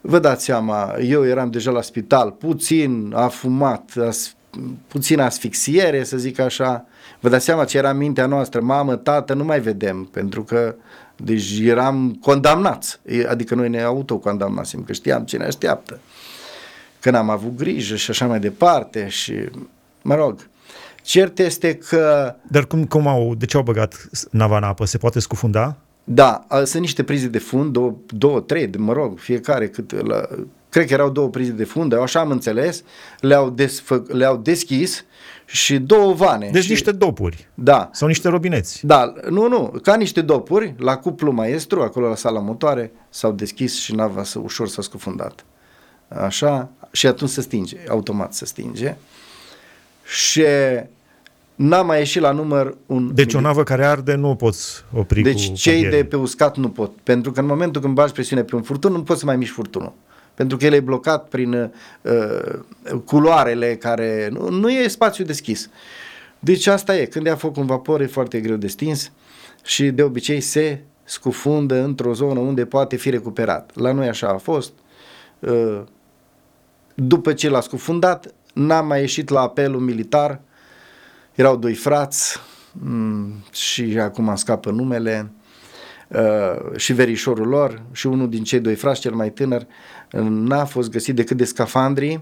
Vă 0.06 0.20
dați 0.20 0.44
seama, 0.44 0.96
eu 1.00 1.26
eram 1.26 1.50
deja 1.50 1.72
la 1.72 1.82
spital, 1.82 2.32
puțin 2.32 3.14
afumat, 3.16 3.94
as, 4.08 4.36
puțin 4.88 5.20
asfixiere, 5.20 6.04
să 6.04 6.18
zic 6.18 6.40
așa. 6.40 6.86
Vă 7.20 7.30
dați 7.30 7.46
seama 7.46 7.66
ce 7.66 7.78
era 7.78 7.94
mintea 7.94 8.26
noastră, 8.26 8.62
mamă, 8.62 8.96
tată, 8.96 9.34
nu 9.34 9.44
mai 9.44 9.60
vedem, 9.60 10.10
pentru 10.12 10.44
că 10.44 10.76
deci 11.16 11.60
eram 11.60 12.18
condamnați, 12.22 13.00
adică 13.28 13.56
noi 13.56 13.70
ne 13.70 13.82
autocondamnasem, 13.82 14.84
că 14.84 14.94
știam 14.94 15.24
ce 15.24 15.38
ne 15.38 15.46
așteaptă. 15.46 16.00
Că 17.00 17.10
n-am 17.10 17.30
avut 17.30 17.56
grijă 17.56 17.96
și 17.96 18.10
așa 18.10 18.28
mai 18.28 18.40
departe 18.40 19.08
și, 19.08 19.34
mă 20.02 20.16
rog, 20.16 20.48
cert 21.02 21.40
este 21.40 21.76
că... 21.76 22.36
Dar 22.48 22.66
cum, 22.66 22.86
cum 22.86 23.08
au, 23.08 23.36
de 23.36 23.46
ce 23.46 23.58
au 23.58 23.64
băgat 23.64 24.10
nava 24.32 24.58
în 24.58 24.64
apă? 24.64 24.86
Se 24.86 24.98
poate 24.98 25.20
scufunda? 25.20 25.76
Da, 26.04 26.46
sunt 26.64 26.82
niște 26.82 27.04
prize 27.04 27.28
de 27.28 27.38
fund, 27.38 27.72
două, 27.72 27.96
două 28.08 28.40
trei, 28.40 28.70
mă 28.78 28.94
rog, 28.94 29.20
fiecare 29.20 29.68
cât 29.68 30.08
la, 30.08 30.28
cred 30.74 30.88
că 30.88 30.94
erau 30.94 31.10
două 31.10 31.30
prize 31.30 31.52
de 31.52 31.64
fund, 31.64 31.94
așa 31.94 32.20
am 32.20 32.32
înțeles, 32.32 32.84
le-au, 33.20 33.50
desfă, 33.50 34.04
le-au 34.08 34.38
deschis 34.38 35.06
și 35.46 35.78
două 35.78 36.14
vane. 36.14 36.50
Deci 36.52 36.64
și, 36.64 36.70
niște 36.70 36.92
dopuri. 36.92 37.48
Da. 37.54 37.90
Sau 37.92 38.08
niște 38.08 38.30
robineți. 38.30 38.86
Da, 38.86 39.14
nu, 39.30 39.48
nu, 39.48 39.74
ca 39.82 39.96
niște 39.96 40.22
dopuri, 40.22 40.76
la 40.78 40.98
cuplu 40.98 41.32
maestru, 41.32 41.82
acolo 41.82 42.08
la 42.08 42.16
sala 42.16 42.40
motoare, 42.40 42.92
s-au 43.10 43.32
deschis 43.32 43.80
și 43.80 43.96
nava 43.96 44.24
să, 44.24 44.40
ușor 44.40 44.68
s-a 44.68 44.82
scufundat. 44.82 45.46
Așa, 46.08 46.70
și 46.92 47.08
atunci 47.08 47.30
se 47.30 47.42
stinge, 47.42 47.78
automat 47.90 48.34
se 48.34 48.46
stinge. 48.46 48.96
Și 50.06 50.44
n-a 51.56 51.82
mai 51.82 51.98
ieșit 51.98 52.22
la 52.22 52.32
număr 52.32 52.78
un... 52.86 53.12
Deci 53.14 53.34
o 53.34 53.40
navă 53.40 53.64
care 53.64 53.86
arde 53.86 54.16
nu 54.16 54.30
o 54.30 54.36
poți 54.36 54.84
opri 54.94 55.22
Deci 55.22 55.48
cu 55.48 55.56
cei 55.56 55.74
paghiere. 55.74 55.96
de 55.96 56.06
pe 56.06 56.16
uscat 56.16 56.58
nu 56.58 56.70
pot, 56.70 56.92
pentru 57.04 57.32
că 57.32 57.40
în 57.40 57.46
momentul 57.46 57.82
când 57.82 57.94
bagi 57.94 58.14
presiune 58.14 58.44
pe 58.44 58.56
un 58.56 58.62
furtun, 58.62 58.92
nu 58.92 59.04
poți 59.04 59.20
să 59.20 59.26
mai 59.26 59.38
miști 59.38 59.54
furtunul. 59.54 59.94
Pentru 60.34 60.58
că 60.58 60.66
el 60.66 60.74
e 60.74 60.80
blocat 60.80 61.28
prin 61.28 61.72
uh, 62.02 62.60
culoarele 63.06 63.76
care... 63.76 64.30
Nu, 64.32 64.50
nu 64.50 64.72
e 64.72 64.88
spațiu 64.88 65.26
deschis. 65.26 65.70
Deci 66.40 66.68
asta 66.68 66.98
e, 66.98 67.06
când 67.06 67.26
ia 67.26 67.36
foc 67.36 67.58
un 67.58 67.66
vapor 67.66 68.02
e 68.02 68.06
foarte 68.06 68.40
greu 68.40 68.56
de 68.56 68.68
stins 68.68 69.12
și 69.64 69.90
de 69.90 70.04
obicei 70.04 70.42
se 70.42 70.82
scufundă 71.04 71.84
într-o 71.84 72.14
zonă 72.14 72.40
unde 72.40 72.66
poate 72.66 72.96
fi 72.96 73.10
recuperat. 73.10 73.72
La 73.76 73.92
noi 73.92 74.08
așa 74.08 74.28
a 74.28 74.38
fost. 74.38 74.74
Uh, 75.40 75.82
după 76.94 77.34
ce 77.34 77.50
l-a 77.50 77.62
scufundat, 77.62 78.34
n-a 78.54 78.82
mai 78.82 79.00
ieșit 79.00 79.30
la 79.30 79.42
apelul 79.42 79.80
militar, 79.80 80.42
erau 81.36 81.56
doi 81.56 81.74
frați 81.74 82.40
mm, 82.72 83.34
și 83.52 83.98
acum 84.00 84.36
scapă 84.36 84.72
numele 84.72 85.32
uh, 86.14 86.78
și 86.78 86.94
verișorul 86.94 87.48
lor 87.48 87.82
și 87.92 88.08
unul 88.08 88.30
din 88.30 88.44
cei 88.44 88.60
doi 88.60 88.76
frați, 88.76 89.00
cel 89.00 89.14
mai 89.14 89.32
tânăr, 89.32 89.68
n-a 90.30 90.66
fost 90.66 90.90
găsit 90.90 91.16
decât 91.16 91.38
de 91.38 91.46
scafandri, 91.46 92.22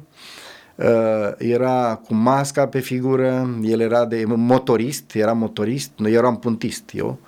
uh, 0.75 1.31
era 1.37 2.01
cu 2.05 2.13
masca 2.13 2.67
pe 2.67 2.79
figură, 2.79 3.49
el 3.61 3.79
era 3.79 4.05
de 4.05 4.23
motorist, 4.25 5.15
era 5.15 5.33
motorist, 5.33 5.91
noi 5.95 6.11
eram 6.11 6.39
puntist 6.39 6.91
eu, 6.93 7.19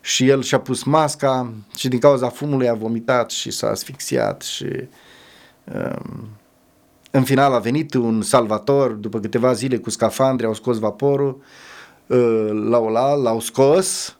și 0.00 0.28
el 0.28 0.42
și-a 0.42 0.60
pus 0.60 0.82
masca 0.82 1.52
și 1.76 1.88
din 1.88 1.98
cauza 1.98 2.28
fumului 2.28 2.68
a 2.68 2.74
vomitat 2.74 3.30
și 3.30 3.50
s-a 3.50 3.68
asfixiat 3.68 4.42
și 4.42 4.66
um, 5.74 6.28
în 7.10 7.24
final 7.24 7.52
a 7.52 7.58
venit 7.58 7.94
un 7.94 8.22
salvator, 8.22 8.90
după 8.90 9.20
câteva 9.20 9.52
zile 9.52 9.76
cu 9.76 9.90
scafandri, 9.90 10.46
au 10.46 10.54
scos 10.54 10.78
vaporul, 10.78 11.42
uh, 12.06 12.48
l-au, 12.68 12.88
l-au 13.22 13.40
scos 13.40 14.16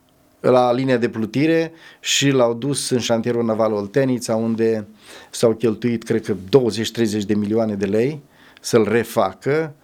la 0.51 0.73
linia 0.73 0.97
de 0.97 1.09
plutire 1.09 1.73
și 2.01 2.31
l-au 2.31 2.55
dus 2.55 2.91
în 2.91 2.99
șantierul 2.99 3.45
naval 3.45 3.73
Oltenița, 3.73 4.35
unde 4.35 4.87
s-au 5.31 5.53
cheltuit, 5.53 6.03
cred 6.03 6.25
că, 6.25 6.35
20-30 6.35 7.25
de 7.27 7.35
milioane 7.35 7.75
de 7.75 7.87
lei 7.87 8.21
să-l 8.61 8.89
refacă. 8.91 9.75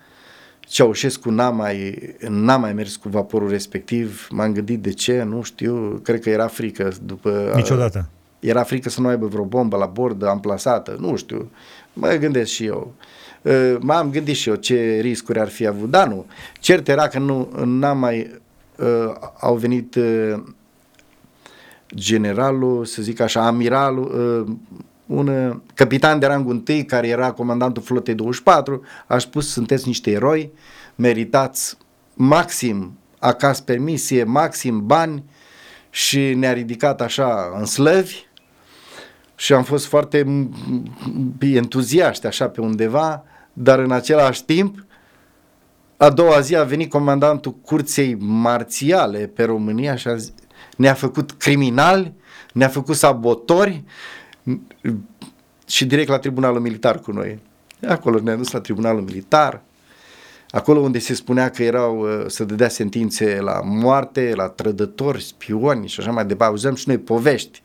Ceaușescu 0.60 1.30
n-a 1.30 1.50
mai, 1.50 1.98
n-a 2.28 2.56
mai 2.56 2.72
mers 2.72 2.96
cu 2.96 3.08
vaporul 3.08 3.48
respectiv, 3.48 4.28
m-am 4.30 4.52
gândit 4.52 4.80
de 4.80 4.92
ce, 4.92 5.22
nu 5.22 5.42
știu, 5.42 6.00
cred 6.02 6.20
că 6.20 6.30
era 6.30 6.46
frică 6.46 6.92
după... 7.02 7.52
Niciodată. 7.54 8.08
Era 8.40 8.62
frică 8.62 8.88
să 8.88 9.00
nu 9.00 9.08
aibă 9.08 9.26
vreo 9.26 9.44
bombă 9.44 9.76
la 9.76 9.86
bord 9.86 10.24
amplasată, 10.24 10.96
nu 11.00 11.16
știu, 11.16 11.50
mă 11.92 12.08
gândesc 12.08 12.50
și 12.50 12.64
eu. 12.64 12.94
M-am 13.80 14.10
gândit 14.10 14.36
și 14.36 14.48
eu 14.48 14.54
ce 14.54 14.98
riscuri 15.00 15.40
ar 15.40 15.48
fi 15.48 15.66
avut, 15.66 15.90
dar 15.90 16.08
nu. 16.08 16.26
Cert 16.60 16.88
era 16.88 17.08
că 17.08 17.18
nu 17.18 17.48
n-am 17.64 17.98
mai 17.98 18.40
uh, 18.78 19.14
au 19.40 19.54
venit 19.54 19.94
uh, 19.94 20.42
generalul, 21.94 22.84
să 22.84 23.02
zic 23.02 23.20
așa, 23.20 23.46
amiralul, 23.46 24.46
uh, 24.46 24.56
un 25.06 25.60
capitan 25.74 26.18
de 26.18 26.26
rangul 26.26 26.52
întâi 26.52 26.84
care 26.84 27.08
era 27.08 27.32
comandantul 27.32 27.82
flotei 27.82 28.14
24, 28.14 28.82
a 29.06 29.18
spus 29.18 29.52
sunteți 29.52 29.86
niște 29.86 30.10
eroi, 30.10 30.52
meritați 30.94 31.76
maxim 32.14 32.98
acasă 33.18 33.62
permisie, 33.62 34.24
maxim 34.24 34.86
bani. 34.86 35.24
Și 35.90 36.34
ne-a 36.34 36.52
ridicat 36.52 37.00
așa 37.00 37.52
în 37.58 37.64
slăvi 37.64 38.26
și 39.34 39.52
am 39.52 39.62
fost 39.62 39.86
foarte 39.86 40.48
entuziaști 41.40 42.26
așa 42.26 42.48
pe 42.48 42.60
undeva, 42.60 43.24
dar 43.52 43.78
în 43.78 43.90
același 43.90 44.44
timp 44.44 44.86
a 46.00 46.10
doua 46.10 46.40
zi 46.40 46.56
a 46.56 46.64
venit 46.64 46.90
comandantul 46.90 47.52
curței 47.52 48.16
marțiale 48.18 49.26
pe 49.26 49.44
România 49.44 49.96
și 49.96 50.08
a 50.08 50.16
zis, 50.16 50.32
ne-a 50.76 50.94
făcut 50.94 51.32
criminali, 51.32 52.14
ne-a 52.52 52.68
făcut 52.68 52.96
sabotori 52.96 53.84
și 55.66 55.86
direct 55.86 56.08
la 56.08 56.18
tribunalul 56.18 56.60
militar 56.60 56.98
cu 56.98 57.12
noi. 57.12 57.38
Acolo 57.88 58.20
ne-a 58.20 58.36
dus 58.36 58.50
la 58.50 58.60
tribunalul 58.60 59.00
militar, 59.00 59.62
acolo 60.50 60.80
unde 60.80 60.98
se 60.98 61.14
spunea 61.14 61.50
că 61.50 61.62
erau 61.62 62.00
uh, 62.00 62.24
să 62.26 62.44
dădea 62.44 62.68
sentințe 62.68 63.38
la 63.40 63.60
moarte, 63.64 64.32
la 64.36 64.48
trădători, 64.48 65.22
spioni 65.22 65.88
și 65.88 66.00
așa 66.00 66.10
mai 66.10 66.26
departe. 66.26 66.52
Auzăm 66.52 66.74
și 66.74 66.88
noi 66.88 66.98
povești. 66.98 67.62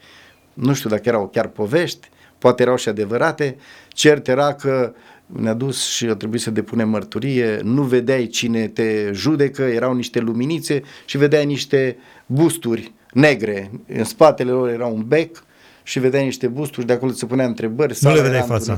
Nu 0.54 0.74
știu 0.74 0.90
dacă 0.90 1.02
erau 1.06 1.28
chiar 1.28 1.48
povești, 1.48 2.10
poate 2.38 2.62
erau 2.62 2.76
și 2.76 2.90
adevărate. 2.90 3.58
Cert 3.88 4.28
era 4.28 4.54
că 4.54 4.94
ne-a 5.26 5.54
dus 5.54 5.90
și 5.90 6.06
a 6.06 6.16
trebuit 6.16 6.42
să 6.42 6.52
depunem 6.52 6.90
mărturie, 6.90 7.60
nu 7.64 7.82
vedeai 7.82 8.28
cine 8.28 8.68
te 8.68 9.10
judecă, 9.14 9.62
erau 9.62 9.94
niște 9.94 10.20
luminițe 10.20 10.82
și 11.06 11.18
vedeai 11.18 11.46
niște 11.46 11.98
busturi 12.26 12.94
negre. 13.14 13.72
În 13.88 14.04
spatele 14.04 14.52
lor 14.52 14.70
era 14.70 14.86
un 14.86 15.04
bec 15.08 15.44
și 15.84 16.00
vedeai 16.00 16.24
niște 16.24 16.48
busturi, 16.48 16.86
de 16.86 16.94
acolo 16.94 17.12
se 17.12 17.26
punea 17.26 17.46
întrebări, 17.46 17.98
nu 18.02 18.10
le 18.14 18.22
vedeai 18.22 18.42
fața. 18.48 18.74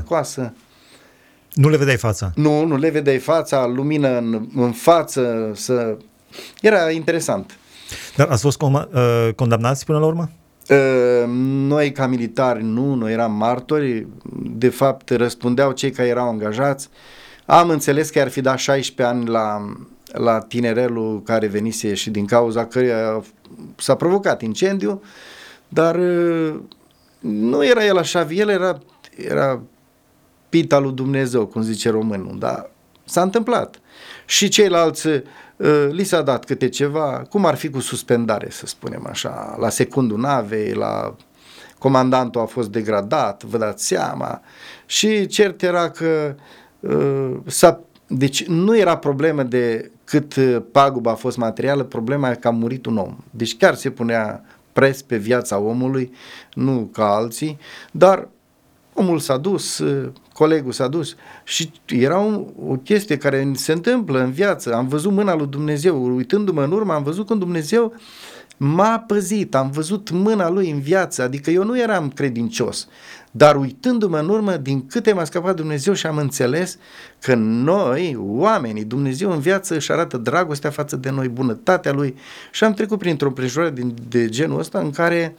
Nu 1.52 1.68
le 1.68 1.76
vedeai 1.76 1.96
fața? 1.96 2.32
Nu, 2.34 2.64
nu 2.64 2.76
le 2.76 2.90
vedeai 2.90 3.18
fața, 3.18 3.66
lumină 3.66 4.18
în, 4.18 4.48
în 4.54 4.72
față, 4.72 5.50
să... 5.54 5.96
Era 6.60 6.90
interesant. 6.90 7.58
Dar 8.16 8.28
ați 8.28 8.42
fost 8.42 8.56
com- 8.56 8.92
uh, 8.92 9.28
condamnați 9.34 9.84
până 9.84 9.98
la 9.98 10.06
urmă? 10.06 10.30
Uh, 10.70 11.24
noi 11.68 11.92
ca 11.92 12.06
militari 12.06 12.62
nu, 12.62 12.94
noi 12.94 13.12
eram 13.12 13.32
martori, 13.32 14.06
de 14.42 14.68
fapt 14.68 15.10
răspundeau 15.10 15.72
cei 15.72 15.90
care 15.90 16.08
erau 16.08 16.28
angajați. 16.28 16.88
Am 17.44 17.70
înțeles 17.70 18.10
că 18.10 18.20
ar 18.20 18.28
fi 18.28 18.40
dat 18.40 18.58
16 18.58 19.14
ani 19.14 19.28
la, 19.28 19.72
la 20.12 20.40
tinerelul 20.40 21.22
care 21.22 21.46
venise 21.46 21.94
și 21.94 22.10
din 22.10 22.26
cauza 22.26 22.66
căruia 22.66 23.24
s-a 23.76 23.94
provocat 23.94 24.42
incendiu, 24.42 25.02
dar 25.68 25.96
uh, 25.96 26.54
nu 27.18 27.64
era 27.64 27.84
el 27.84 27.96
așa, 27.98 28.26
el 28.30 28.48
era, 28.48 28.78
era 29.16 29.62
pita 30.48 30.78
lui 30.78 30.92
Dumnezeu, 30.92 31.46
cum 31.46 31.62
zice 31.62 31.90
românul, 31.90 32.36
dar 32.38 32.70
s-a 33.04 33.22
întâmplat. 33.22 33.80
Și 34.24 34.48
ceilalți 34.48 35.06
uh, 35.06 35.22
li 35.90 36.04
s-a 36.04 36.22
dat 36.22 36.44
câte 36.44 36.68
ceva, 36.68 37.22
cum 37.30 37.44
ar 37.44 37.54
fi 37.54 37.70
cu 37.70 37.80
suspendare, 37.80 38.48
să 38.50 38.66
spunem 38.66 39.06
așa, 39.10 39.56
la 39.60 39.68
secundul 39.68 40.18
navei, 40.18 40.72
la 40.72 41.14
comandantul 41.78 42.40
a 42.40 42.44
fost 42.44 42.70
degradat, 42.70 43.42
vă 43.42 43.58
dați 43.58 43.86
seama, 43.86 44.40
și 44.86 45.26
cert 45.26 45.62
era 45.62 45.90
că 45.90 46.34
uh, 46.80 47.36
s-a, 47.46 47.80
deci 48.06 48.44
nu 48.44 48.78
era 48.78 48.96
problemă 48.96 49.42
de 49.42 49.90
cât 50.04 50.34
pagubă 50.72 51.10
a 51.10 51.14
fost 51.14 51.36
materială, 51.36 51.84
problema 51.84 52.30
e 52.30 52.34
că 52.34 52.48
a 52.48 52.50
murit 52.50 52.86
un 52.86 52.96
om. 52.96 53.16
Deci 53.30 53.56
chiar 53.56 53.74
se 53.74 53.90
punea 53.90 54.44
pres 54.72 55.02
pe 55.02 55.16
viața 55.16 55.58
omului, 55.58 56.12
nu 56.54 56.90
ca 56.92 57.14
alții, 57.14 57.58
dar 57.90 58.28
omul 58.92 59.18
s-a 59.18 59.36
dus, 59.36 59.82
colegul 60.36 60.72
s-a 60.72 60.88
dus. 60.88 61.14
Și 61.44 61.72
era 61.86 62.18
o, 62.18 62.44
o 62.68 62.76
chestie 62.76 63.16
care 63.16 63.50
se 63.54 63.72
întâmplă 63.72 64.18
în 64.18 64.30
viață. 64.30 64.74
Am 64.74 64.88
văzut 64.88 65.12
mâna 65.12 65.34
lui 65.34 65.46
Dumnezeu, 65.46 66.14
uitându-mă 66.16 66.62
în 66.62 66.72
urmă, 66.72 66.92
am 66.92 67.02
văzut 67.02 67.26
când 67.26 67.40
Dumnezeu 67.40 67.94
m-a 68.56 69.04
păzit, 69.06 69.54
am 69.54 69.70
văzut 69.70 70.10
mâna 70.10 70.50
lui 70.50 70.70
în 70.70 70.80
viață, 70.80 71.22
adică 71.22 71.50
eu 71.50 71.64
nu 71.64 71.78
eram 71.78 72.08
credincios, 72.08 72.88
dar 73.30 73.56
uitându-mă 73.56 74.18
în 74.18 74.28
urmă, 74.28 74.56
din 74.56 74.86
câte 74.86 75.12
m-a 75.12 75.24
scăpat 75.24 75.56
Dumnezeu 75.56 75.94
și 75.94 76.06
am 76.06 76.16
înțeles 76.16 76.78
că 77.20 77.34
noi, 77.34 78.16
oamenii, 78.18 78.84
Dumnezeu 78.84 79.30
în 79.30 79.38
viață 79.38 79.74
își 79.74 79.92
arată 79.92 80.16
dragostea 80.16 80.70
față 80.70 80.96
de 80.96 81.10
noi, 81.10 81.28
bunătatea 81.28 81.92
Lui. 81.92 82.14
Și 82.52 82.64
am 82.64 82.72
trecut 82.72 82.98
printr-o 82.98 83.26
împrejurare 83.26 83.70
de, 83.70 83.82
de 84.08 84.28
genul 84.28 84.58
ăsta 84.58 84.78
în 84.78 84.90
care 84.90 85.36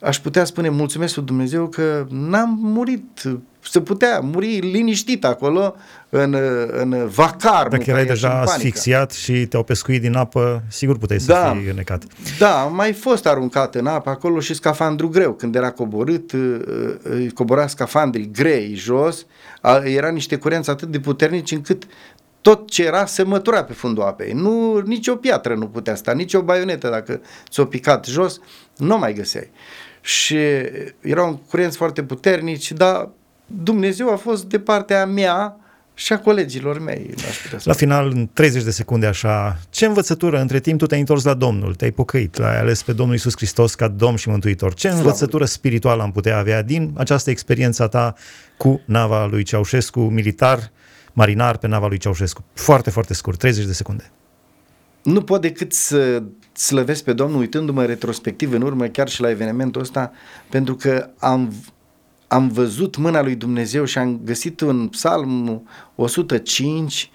aș 0.00 0.18
putea 0.18 0.44
spune 0.44 0.68
mulțumesc 0.68 1.16
lui 1.16 1.24
Dumnezeu 1.24 1.66
că 1.66 2.06
n-am 2.08 2.58
murit 2.60 3.22
se 3.62 3.80
putea 3.80 4.20
muri 4.20 4.58
liniștit 4.58 5.24
acolo 5.24 5.74
în, 6.08 6.36
în 6.70 7.06
vacar. 7.06 7.68
Dacă 7.68 7.84
erai 7.86 8.04
deja 8.04 8.40
asfixiat 8.40 9.12
și 9.12 9.46
te-au 9.46 9.62
pescuit 9.62 10.00
din 10.00 10.16
apă, 10.16 10.62
sigur 10.68 10.98
puteai 10.98 11.20
să 11.20 11.32
da, 11.32 11.56
fii 11.56 11.70
înecat. 11.70 12.04
Da, 12.38 12.60
am 12.60 12.74
mai 12.74 12.92
fost 12.92 13.26
aruncat 13.26 13.74
în 13.74 13.86
apă 13.86 14.10
acolo 14.10 14.40
și 14.40 14.54
scafandru 14.54 15.08
greu. 15.08 15.32
Când 15.32 15.54
era 15.54 15.70
coborât, 15.70 16.32
uh, 16.32 16.56
uh, 17.10 17.30
cobora 17.34 17.66
scafandrii 17.66 18.30
grei 18.30 18.74
jos, 18.74 19.26
era 19.84 20.08
niște 20.08 20.36
curenți 20.36 20.70
atât 20.70 20.88
de 20.88 21.00
puternici 21.00 21.50
încât 21.50 21.86
tot 22.40 22.70
ce 22.70 22.84
era 22.84 23.06
se 23.06 23.22
mătura 23.22 23.64
pe 23.64 23.72
fundul 23.72 24.02
apei. 24.02 24.32
Nu, 24.32 24.78
nici 24.78 25.08
o 25.08 25.16
piatră 25.16 25.54
nu 25.54 25.66
putea 25.66 25.94
sta, 25.94 26.12
nici 26.12 26.34
o 26.34 26.42
baionetă 26.42 26.88
dacă 26.88 27.20
ți-o 27.50 27.64
picat 27.64 28.06
jos, 28.06 28.40
nu 28.76 28.98
mai 28.98 29.12
găseai. 29.12 29.50
Și 30.00 30.36
erau 31.00 31.42
curenți 31.48 31.76
foarte 31.76 32.02
puternici, 32.02 32.72
dar 32.72 33.08
Dumnezeu 33.46 34.12
a 34.12 34.16
fost 34.16 34.44
de 34.44 34.58
partea 34.58 35.06
mea 35.06 35.56
și 35.94 36.12
a 36.12 36.18
colegilor 36.18 36.78
mei. 36.78 37.14
La 37.62 37.72
final, 37.72 38.10
în 38.14 38.28
30 38.32 38.62
de 38.62 38.70
secunde 38.70 39.06
așa, 39.06 39.58
ce 39.70 39.86
învățătură 39.86 40.40
între 40.40 40.60
timp 40.60 40.78
tu 40.78 40.86
te-ai 40.86 41.00
întors 41.00 41.24
la 41.24 41.34
Domnul, 41.34 41.74
te-ai 41.74 41.90
pocăit, 41.90 42.36
l-ai 42.36 42.58
ales 42.58 42.82
pe 42.82 42.92
Domnul 42.92 43.14
Isus 43.14 43.36
Hristos 43.36 43.74
ca 43.74 43.88
Domn 43.88 44.16
și 44.16 44.28
Mântuitor. 44.28 44.74
Ce 44.74 44.88
Slavă. 44.88 45.02
învățătură 45.02 45.44
spirituală 45.44 46.02
am 46.02 46.12
putea 46.12 46.38
avea 46.38 46.62
din 46.62 46.92
această 46.96 47.30
experiență 47.30 47.86
ta 47.86 48.14
cu 48.56 48.80
nava 48.84 49.26
lui 49.26 49.42
Ceaușescu, 49.42 50.00
militar, 50.00 50.70
marinar 51.12 51.56
pe 51.56 51.66
nava 51.66 51.86
lui 51.86 51.98
Ceaușescu? 51.98 52.44
Foarte, 52.52 52.90
foarte 52.90 53.14
scurt, 53.14 53.38
30 53.38 53.64
de 53.64 53.72
secunde. 53.72 54.10
Nu 55.02 55.22
pot 55.22 55.40
decât 55.40 55.72
să 55.72 56.22
slăvesc 56.60 57.04
pe 57.04 57.12
Domnul 57.12 57.40
uitându-mă 57.40 57.84
retrospectiv 57.84 58.52
în 58.52 58.62
urmă 58.62 58.86
chiar 58.86 59.08
și 59.08 59.20
la 59.20 59.30
evenimentul 59.30 59.80
ăsta, 59.80 60.12
pentru 60.48 60.74
că 60.74 61.10
am 61.18 61.52
am 62.32 62.48
văzut 62.48 62.96
mâna 62.96 63.22
lui 63.22 63.34
Dumnezeu 63.34 63.84
și 63.84 63.98
am 63.98 64.20
găsit 64.24 64.60
în 64.60 64.88
psalm 64.88 65.68
105 65.94 67.10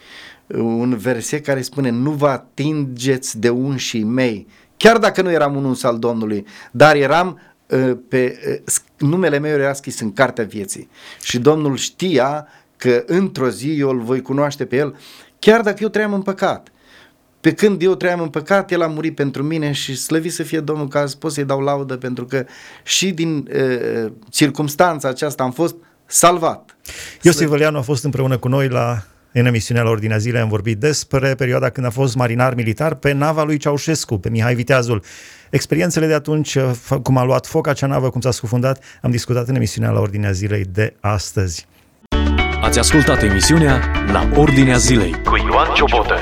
un 0.47 0.97
verset 0.97 1.45
care 1.45 1.61
spune 1.61 1.89
nu 1.89 2.11
vă 2.11 2.27
atingeți 2.27 3.39
de 3.39 3.49
unșii 3.49 4.03
mei, 4.03 4.47
chiar 4.77 4.97
dacă 4.97 5.21
nu 5.21 5.31
eram 5.31 5.55
un 5.55 5.65
uns 5.65 5.83
al 5.83 5.99
Domnului, 5.99 6.45
dar 6.71 6.95
eram 6.95 7.39
uh, 7.67 7.97
pe 8.07 8.39
uh, 8.67 8.75
numele 8.97 9.39
meu 9.39 9.51
era 9.51 9.73
scris 9.73 9.99
în 9.99 10.13
cartea 10.13 10.43
vieții 10.43 10.89
și 11.21 11.39
Domnul 11.39 11.75
știa 11.75 12.47
că 12.77 13.03
într-o 13.05 13.49
zi 13.49 13.79
eu 13.79 13.89
îl 13.89 13.99
voi 13.99 14.21
cunoaște 14.21 14.65
pe 14.65 14.75
el, 14.75 14.95
chiar 15.39 15.61
dacă 15.61 15.77
eu 15.81 15.89
trăiam 15.89 16.13
în 16.13 16.21
păcat. 16.21 16.69
Pe 17.45 17.53
când 17.53 17.81
eu 17.81 17.95
trăiam 17.95 18.21
în 18.21 18.27
păcat, 18.27 18.71
El 18.71 18.81
a 18.81 18.87
murit 18.87 19.15
pentru 19.15 19.43
mine 19.43 19.71
și 19.71 19.95
slăvit 19.95 20.33
să 20.33 20.43
fie 20.43 20.59
Domnul 20.59 20.87
că 20.87 20.97
azi 20.97 21.17
pot 21.17 21.31
să-i 21.31 21.43
dau 21.43 21.59
laudă 21.59 21.97
pentru 21.97 22.25
că 22.25 22.45
și 22.83 23.11
din 23.11 23.49
uh, 23.55 24.11
circumstanța 24.29 25.07
aceasta 25.07 25.43
am 25.43 25.51
fost 25.51 25.75
salvat. 26.05 26.77
Iosif 27.21 27.47
Văleanu 27.47 27.77
a 27.77 27.81
fost 27.81 28.03
împreună 28.03 28.37
cu 28.37 28.47
noi 28.47 28.67
la 28.67 29.03
în 29.31 29.45
emisiunea 29.45 29.83
la 29.83 29.89
Ordinea 29.89 30.17
Zilei 30.17 30.41
am 30.41 30.47
vorbit 30.47 30.77
despre 30.77 31.35
perioada 31.35 31.69
când 31.69 31.85
a 31.85 31.89
fost 31.89 32.15
marinar 32.15 32.55
militar 32.55 32.95
pe 32.95 33.11
nava 33.11 33.43
lui 33.43 33.57
Ceaușescu, 33.57 34.17
pe 34.17 34.29
Mihai 34.29 34.55
Viteazul. 34.55 35.03
Experiențele 35.49 36.07
de 36.07 36.13
atunci, 36.13 36.57
cum 37.03 37.17
a 37.17 37.23
luat 37.23 37.45
foc 37.45 37.67
acea 37.67 37.87
navă, 37.87 38.09
cum 38.09 38.21
s-a 38.21 38.31
scufundat, 38.31 38.83
am 39.01 39.11
discutat 39.11 39.47
în 39.47 39.55
emisiunea 39.55 39.91
la 39.91 39.99
Ordinea 39.99 40.31
Zilei 40.31 40.65
de 40.71 40.95
astăzi. 40.99 41.67
Ați 42.61 42.79
ascultat 42.79 43.23
emisiunea 43.23 43.81
La 44.11 44.29
Ordinea 44.35 44.77
Zilei 44.77 45.11
cu 45.23 45.35
Ioan 45.35 45.73
Ciobotă. 45.73 46.15